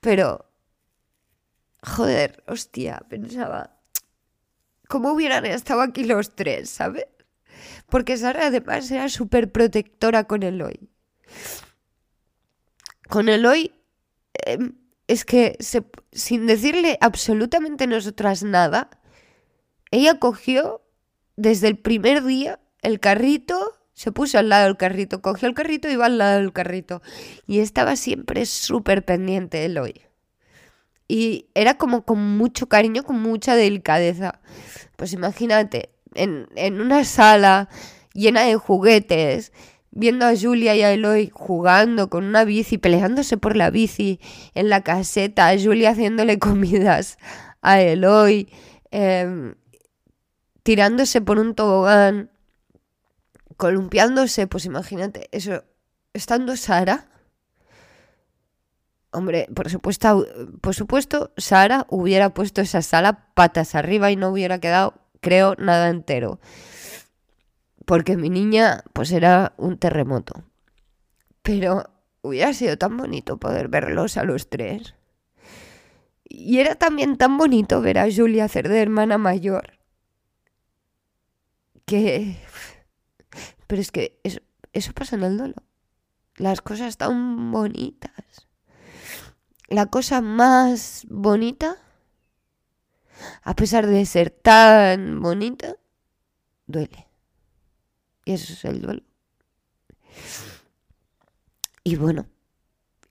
Pero, 0.00 0.46
joder, 1.82 2.44
hostia, 2.46 3.02
pensaba, 3.08 3.78
¿cómo 4.92 5.12
hubieran 5.12 5.46
estado 5.46 5.80
aquí 5.80 6.04
los 6.04 6.36
tres, 6.36 6.68
¿sabes? 6.68 7.06
Porque 7.88 8.18
Sara 8.18 8.48
además 8.48 8.90
era 8.90 9.08
súper 9.08 9.50
protectora 9.50 10.24
con 10.24 10.42
Eloy. 10.42 10.90
Con 13.08 13.30
Eloy 13.30 13.72
em, 14.44 14.74
es 15.06 15.24
que 15.24 15.56
sin 16.12 16.46
decirle 16.46 16.98
absolutamente 17.00 17.86
nosotras 17.86 18.42
nada, 18.42 18.90
ella 19.90 20.18
cogió 20.18 20.82
desde 21.36 21.68
el 21.68 21.78
primer 21.78 22.22
día 22.22 22.60
el 22.82 23.00
carrito, 23.00 23.56
se 23.94 24.12
puso 24.12 24.38
al 24.38 24.50
lado 24.50 24.66
del 24.66 24.76
carrito, 24.76 25.22
cogió 25.22 25.48
el 25.48 25.54
carrito 25.54 25.88
y 25.88 25.92
iba 25.92 26.04
al 26.04 26.18
lado 26.18 26.38
del 26.38 26.52
carrito. 26.52 27.00
Y 27.46 27.60
estaba 27.60 27.96
siempre 27.96 28.44
súper 28.44 29.06
pendiente 29.06 29.64
Eloy. 29.64 30.11
Y 31.12 31.50
era 31.54 31.74
como 31.76 32.06
con 32.06 32.38
mucho 32.38 32.70
cariño, 32.70 33.02
con 33.02 33.20
mucha 33.20 33.54
delicadeza. 33.54 34.40
Pues 34.96 35.12
imagínate, 35.12 35.90
en, 36.14 36.48
en 36.56 36.80
una 36.80 37.04
sala 37.04 37.68
llena 38.14 38.44
de 38.44 38.56
juguetes, 38.56 39.52
viendo 39.90 40.24
a 40.24 40.32
Julia 40.34 40.74
y 40.74 40.80
a 40.80 40.90
Eloy 40.90 41.30
jugando 41.30 42.08
con 42.08 42.24
una 42.24 42.44
bici, 42.44 42.78
peleándose 42.78 43.36
por 43.36 43.56
la 43.56 43.68
bici 43.68 44.20
en 44.54 44.70
la 44.70 44.80
caseta, 44.80 45.48
a 45.48 45.58
Julia 45.58 45.90
haciéndole 45.90 46.38
comidas 46.38 47.18
a 47.60 47.82
Eloy, 47.82 48.48
em, 48.90 49.56
tirándose 50.62 51.20
por 51.20 51.38
un 51.38 51.54
tobogán, 51.54 52.30
columpiándose, 53.58 54.46
pues 54.46 54.64
imagínate, 54.64 55.28
eso, 55.30 55.62
estando 56.14 56.56
Sara. 56.56 57.11
Hombre, 59.12 59.46
por 59.54 59.68
supuesto, 59.70 60.26
por 60.60 60.74
supuesto, 60.74 61.32
Sara 61.36 61.86
hubiera 61.90 62.32
puesto 62.32 62.60
esa 62.60 62.82
sala 62.82 63.28
patas 63.34 63.74
arriba 63.74 64.10
y 64.10 64.16
no 64.16 64.30
hubiera 64.30 64.58
quedado, 64.58 64.94
creo, 65.20 65.54
nada 65.58 65.90
entero 65.90 66.40
porque 67.84 68.16
mi 68.16 68.30
niña 68.30 68.84
pues 68.92 69.12
era 69.12 69.54
un 69.56 69.78
terremoto. 69.78 70.44
Pero 71.42 71.84
hubiera 72.22 72.52
sido 72.54 72.78
tan 72.78 72.96
bonito 72.96 73.38
poder 73.38 73.68
verlos 73.68 74.16
a 74.16 74.24
los 74.24 74.48
tres. 74.48 74.94
Y 76.24 76.58
era 76.58 76.76
también 76.76 77.16
tan 77.18 77.36
bonito 77.36 77.80
ver 77.80 77.98
a 77.98 78.08
Julia 78.10 78.44
hacer 78.44 78.68
de 78.68 78.80
hermana 78.80 79.18
mayor. 79.18 79.78
Que... 81.84 82.38
Pero 83.66 83.82
es 83.82 83.90
que 83.90 84.20
eso, 84.22 84.40
eso 84.72 84.92
pasa 84.92 85.16
en 85.16 85.24
el 85.24 85.36
dolo. 85.36 85.54
Las 86.36 86.60
cosas 86.60 86.96
tan 86.96 87.50
bonitas. 87.50 88.48
La 89.72 89.86
cosa 89.86 90.20
más 90.20 91.06
bonita, 91.08 91.78
a 93.42 93.56
pesar 93.56 93.86
de 93.86 94.04
ser 94.04 94.28
tan 94.28 95.22
bonita, 95.22 95.76
duele. 96.66 97.08
Y 98.26 98.32
eso 98.34 98.52
es 98.52 98.66
el 98.66 98.82
duelo. 98.82 99.02
Y 101.84 101.96
bueno, 101.96 102.26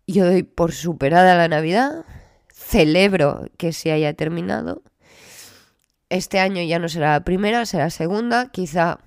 yo 0.06 0.24
doy 0.28 0.44
por 0.44 0.72
superada 0.72 1.34
la 1.34 1.48
Navidad, 1.48 2.06
celebro 2.54 3.50
que 3.58 3.74
se 3.74 3.92
haya 3.92 4.14
terminado. 4.14 4.84
Este 6.10 6.40
año 6.40 6.62
ya 6.62 6.78
no 6.78 6.90
será 6.90 7.14
la 7.14 7.24
primera, 7.24 7.66
será 7.66 7.86
la 7.86 7.90
segunda. 7.90 8.52
Quizá 8.52 9.00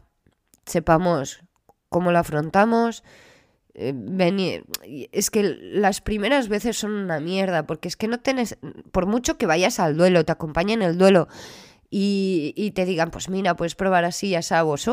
sepamos 0.67 1.45
cómo 1.89 2.11
la 2.11 2.19
afrontamos. 2.19 3.05
Eh, 3.75 4.63
es 5.13 5.31
que 5.31 5.43
las 5.43 6.01
primeras 6.01 6.49
veces 6.49 6.77
son 6.77 6.93
una 6.93 7.21
mierda, 7.21 7.67
porque 7.67 7.89
es 7.89 7.97
que 7.97 8.09
no 8.09 8.19
tienes, 8.21 8.57
por 8.93 9.07
mucho 9.07 9.37
que 9.37 9.47
vayas 9.47 9.81
al 9.81 9.97
duelo, 9.97 10.25
te 10.25 10.33
acompañen 10.33 10.83
el 10.83 10.97
duelo 10.97 11.29
y, 11.91 12.73
te 12.75 12.85
digan, 12.85 13.11
pues 13.11 13.29
mira, 13.29 13.57
puedes 13.57 13.75
probar 13.75 14.05
así, 14.05 14.31
ya 14.31 14.43
sabes, 14.43 14.89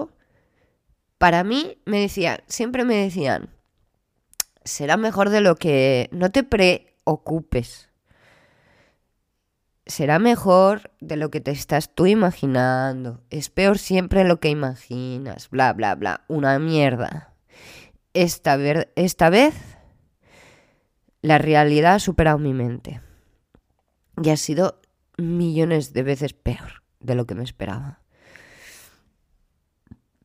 para 1.18 1.44
mí, 1.44 1.78
me 1.86 2.00
decían, 2.00 2.40
siempre 2.48 2.84
me 2.84 2.96
decían, 2.96 3.50
será 4.64 4.98
mejor 4.98 5.30
de 5.30 5.42
lo 5.42 5.56
que 5.56 6.10
no 6.12 6.32
te 6.32 6.44
preocupes. 6.44 7.90
Será 9.86 10.20
mejor 10.20 10.92
de 11.00 11.18
lo 11.18 11.32
que 11.32 11.42
te 11.42 11.52
estás 11.52 11.94
tú 11.94 12.06
imaginando. 12.06 13.22
Es 13.30 13.50
peor 13.50 13.78
siempre 13.78 14.24
lo 14.24 14.40
que 14.40 14.50
imaginas. 14.50 15.50
Bla, 15.50 15.74
bla, 15.74 15.96
bla. 15.96 16.24
Una 16.28 16.60
mierda. 16.60 17.31
Esta, 18.14 18.58
vez 18.58 19.56
la 21.22 21.38
realidad 21.38 21.96
ha 21.96 22.00
superado 22.00 22.38
mi 22.38 22.54
mente. 22.54 23.02
Y 24.22 24.30
ha 24.30 24.38
sido 24.38 24.80
millones 25.18 25.94
de 25.94 26.04
veces 26.04 26.34
peor 26.34 26.84
de 27.00 27.16
lo 27.16 27.26
que 27.26 27.36
me 27.36 27.44
esperaba. 27.44 28.02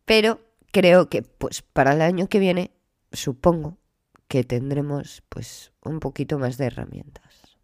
Pero 0.04 0.40
creo 0.72 1.08
que 1.08 1.22
pues 1.22 1.62
para 1.62 1.92
el 1.92 2.02
año 2.02 2.28
que 2.28 2.38
viene 2.38 2.72
supongo 3.12 3.78
que 4.28 4.44
tendremos 4.44 5.22
pues 5.28 5.72
un 5.82 6.00
poquito 6.00 6.38
más 6.38 6.58
de 6.58 6.66
herramientas. 6.66 7.58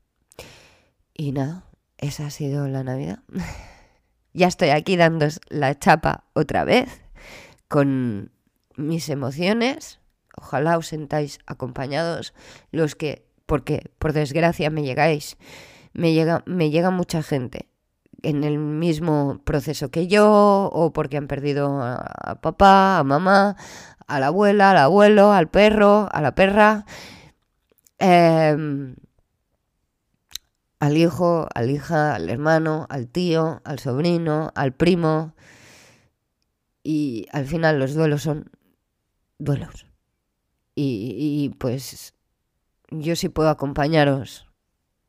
Y 1.14 1.32
nada, 1.32 1.66
esa 1.98 2.26
ha 2.26 2.30
sido 2.30 2.68
la 2.68 2.84
Navidad. 2.84 3.20
ya 4.32 4.46
estoy 4.46 4.70
aquí 4.70 4.96
dando 4.96 5.26
la 5.48 5.78
chapa 5.78 6.24
otra 6.32 6.64
vez 6.64 7.02
con 7.68 8.32
mis 8.76 9.08
emociones. 9.08 10.00
Ojalá 10.42 10.76
os 10.76 10.88
sentáis 10.88 11.38
acompañados 11.46 12.34
los 12.72 12.96
que, 12.98 13.22
porque 13.46 13.94
por 13.98 14.12
desgracia 14.12 14.70
me 14.70 14.82
llegáis, 14.82 15.38
me 15.94 16.12
llega, 16.12 16.42
me 16.46 16.70
llega 16.70 16.90
mucha 16.90 17.22
gente 17.22 17.68
en 18.22 18.42
el 18.42 18.58
mismo 18.58 19.40
proceso 19.44 19.90
que 19.90 20.08
yo, 20.08 20.68
o 20.72 20.92
porque 20.92 21.16
han 21.16 21.28
perdido 21.28 21.80
a, 21.80 22.40
papá, 22.42 22.98
a 22.98 23.04
mamá, 23.04 23.56
a 24.08 24.18
la 24.18 24.26
abuela, 24.26 24.72
al 24.72 24.78
abuelo, 24.78 25.32
al 25.32 25.48
perro, 25.48 26.08
a 26.10 26.20
la 26.20 26.34
perra, 26.34 26.86
em, 27.98 28.96
al 30.80 30.96
hijo, 30.96 31.46
al 31.54 31.70
hija, 31.70 32.16
al 32.16 32.30
hermano, 32.30 32.86
al 32.90 33.06
tío, 33.06 33.62
al 33.64 33.78
sobrino, 33.78 34.50
al 34.56 34.72
primo. 34.72 35.34
Y 36.82 37.28
al 37.30 37.46
final 37.46 37.78
los 37.78 37.94
duelos 37.94 38.22
son 38.22 38.50
duelos. 39.38 39.91
Y, 40.74 41.50
pues 41.58 42.14
yo 42.90 43.16
sí 43.16 43.28
puedo 43.28 43.50
acompañaros. 43.50 44.48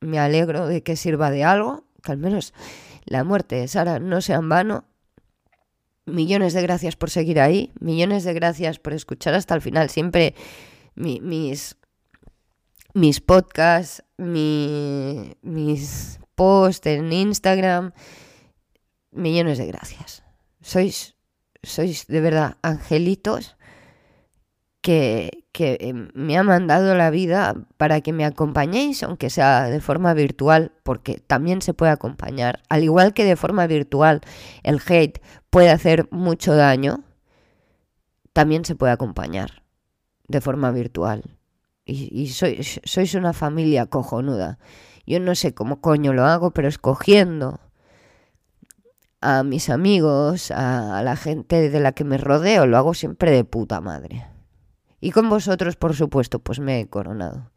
Me 0.01 0.20
alegro 0.20 0.68
de 0.68 0.84
que 0.84 0.95
sirva 0.95 1.32
de 1.32 1.43
algo, 1.43 1.86
que 2.01 2.11
al 2.11 2.18
menos 2.18 2.53
la 3.05 3.24
muerte 3.24 3.55
de 3.55 3.68
Sara 3.68 3.99
no 3.99 4.22
sea 4.22 4.38
en 4.38 4.49
vano. 4.49 4.86
Millones 6.05 6.53
de 6.53 6.61
gracias 6.61 6.97
por 6.97 7.09
seguir 7.09 7.39
ahí, 7.39 7.72
millones 7.80 8.26
de 8.26 8.34
gracias 8.34 8.80
por 8.80 8.93
escuchar 8.93 9.34
hasta 9.36 9.55
el 9.55 9.61
final. 9.61 9.89
Siempre 9.89 10.36
mis, 10.95 11.78
mis 12.93 13.22
podcasts, 13.22 14.03
mis 14.18 16.20
posts 16.36 16.88
en 16.88 17.14
Instagram, 17.14 17.93
millones 19.11 19.57
de 19.57 19.68
gracias. 19.68 20.24
Sois, 20.61 21.16
sois 21.61 22.07
de 22.07 22.20
verdad 22.20 22.57
angelitos 22.61 23.55
que, 24.84 25.45
em, 25.55 26.09
me 26.13 26.38
ha 26.38 26.43
mandado 26.43 26.93
la 26.93 27.09
vida 27.09 27.55
para 27.77 28.01
que 28.01 28.11
me 28.11 28.25
acompañéis, 28.25 29.01
aunque 29.01 29.29
sea 29.29 29.69
de 29.69 29.79
forma 29.79 30.13
virtual, 30.13 30.73
porque 30.84 31.23
también 31.25 31.61
se 31.61 31.73
puede 31.73 31.93
acompañar. 31.93 32.61
Al 32.69 32.84
igual 32.84 33.13
que 33.13 33.23
de 33.23 33.38
forma 33.38 33.65
virtual 33.65 34.21
el 34.61 34.81
hate 34.86 35.21
puede 35.49 35.69
hacer 35.71 36.07
mucho 36.11 36.55
daño, 36.55 37.03
también 38.34 38.65
se 38.65 38.75
puede 38.75 38.91
acompañar 38.91 39.63
de 40.27 40.41
forma 40.41 40.69
virtual. 40.71 41.23
Y, 41.86 42.27
sois, 42.27 42.81
sois 42.84 43.15
una 43.15 43.34
familia 43.34 43.86
cojonuda. 43.86 44.59
Yo 45.05 45.19
no 45.19 45.34
sé 45.36 45.53
cómo 45.53 45.81
coño 45.81 46.13
lo 46.13 46.25
hago, 46.25 46.51
pero 46.51 46.67
escogiendo 46.67 47.59
a 49.21 49.43
mis 49.43 49.69
amigos, 49.69 50.51
a 50.51 51.01
la 51.03 51.15
gente 51.15 51.69
de 51.69 51.79
la 51.79 51.93
que 51.93 52.03
me 52.03 52.17
rodeo, 52.17 52.65
lo 52.65 52.77
hago 52.77 52.93
siempre 52.93 53.31
de 53.31 53.45
puta 53.45 53.79
madre. 53.79 54.32
Y 55.04 55.12
con 55.12 55.28
vosotros, 55.28 55.76
por 55.76 55.93
supuesto, 55.93 56.39
pues 56.39 56.62
me 56.62 56.80
he 56.80 56.88
coronado. 56.88 57.51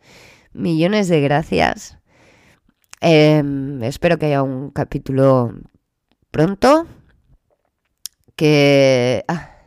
Millones 0.52 1.06
de 1.06 1.20
gracias. 1.20 1.96
Em, 3.00 3.84
espero 3.84 4.18
que 4.18 4.26
haya 4.26 4.42
un 4.42 4.70
capítulo 4.70 5.54
pronto. 6.32 6.88
Que... 8.34 9.24
Ah, 9.28 9.58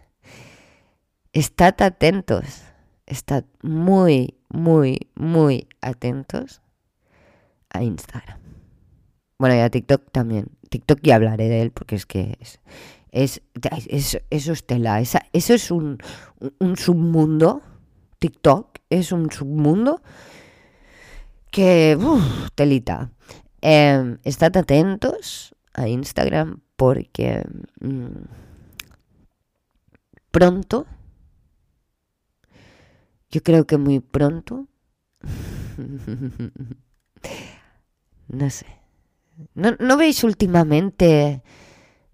estad 1.31 1.81
atentos. 1.81 2.63
Estad 3.05 3.45
muy, 3.61 4.35
muy, 4.49 5.07
muy 5.15 5.69
atentos 5.79 6.61
a 7.69 7.81
Instagram. 7.81 8.39
Bueno, 9.37 9.55
y 9.55 9.59
a 9.59 9.69
TikTok 9.69 10.11
también. 10.11 10.47
TikTok 10.69 10.99
ya 11.01 11.15
hablaré 11.15 11.47
de 11.47 11.61
él 11.61 11.71
porque 11.71 11.95
es 11.95 12.05
que 12.05 12.35
es, 12.41 12.59
es, 13.11 13.41
eso 13.59 14.19
es 14.29 14.65
tela. 14.65 15.01
eso 15.01 15.19
es 15.53 15.71
un, 15.71 15.97
un 16.59 16.77
submundo 16.77 17.61
TikTok 18.19 18.79
es 18.89 19.11
un 19.11 19.31
submundo 19.31 20.01
que, 21.51 21.97
uff, 21.99 22.49
telita. 22.53 23.11
Eh, 23.61 24.17
estad 24.23 24.55
atentos 24.55 25.55
a 25.73 25.87
Instagram 25.87 26.61
porque 26.75 27.43
mm, 27.81 28.25
pronto, 30.31 30.85
yo 33.31 33.41
creo 33.41 33.65
que 33.65 33.77
muy 33.77 33.99
pronto, 33.99 34.67
no 38.27 38.49
sé, 38.49 38.65
¿No, 39.53 39.71
¿no 39.79 39.95
veis 39.95 40.23
últimamente 40.25 41.41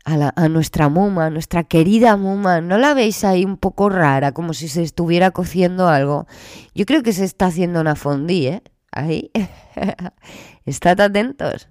a, 0.05 0.49
nuestra 0.49 0.87
muma, 0.87 1.31
nuestra 1.31 1.63
querida 1.63 2.15
muma, 2.15 2.61
¿no 2.61 2.77
la 2.77 2.93
veis 2.93 3.23
ahí 3.23 3.43
un 3.43 3.57
poco 3.57 3.89
rara, 3.89 4.33
como 4.33 4.53
si 4.53 4.67
se 4.67 4.83
estuviera 4.83 5.31
cociendo 5.31 5.87
algo? 5.87 6.27
Yo 6.75 6.85
creo 6.85 7.01
que 7.01 7.11
se 7.11 7.25
está 7.25 7.47
haciendo 7.47 7.81
una 7.81 7.95
fondue, 7.95 8.47
¿eh? 8.47 8.63
Ahí. 8.91 9.31
Estad 10.65 11.01
atentos. 11.01 11.69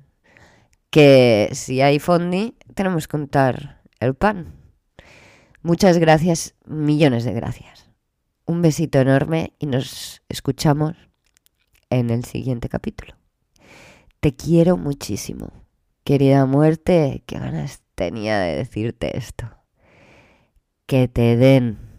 Que 0.90 1.48
si 1.52 1.80
hay 1.80 1.98
fondue, 2.00 2.54
tenemos 2.74 3.08
que 3.08 3.16
untar 3.16 3.82
el 4.00 4.14
pan. 4.14 4.52
Muchas 5.62 5.98
gracias, 5.98 6.54
millones 6.66 7.24
de 7.24 7.32
gracias. 7.32 7.88
Un 8.46 8.62
besito 8.62 8.98
enorme 8.98 9.54
y 9.58 9.66
nos 9.66 10.22
escuchamos 10.28 10.94
en 11.88 12.10
el 12.10 12.24
siguiente 12.24 12.68
capítulo. 12.68 13.14
Te 14.20 14.34
quiero 14.34 14.76
muchísimo. 14.76 15.52
Querida 16.04 16.44
muerte, 16.44 17.22
qué 17.26 17.38
ganas 17.38 17.83
tenía 17.94 18.38
de 18.38 18.56
decirte 18.56 19.16
esto. 19.16 19.50
Que 20.86 21.08
te 21.08 21.36
den 21.36 21.93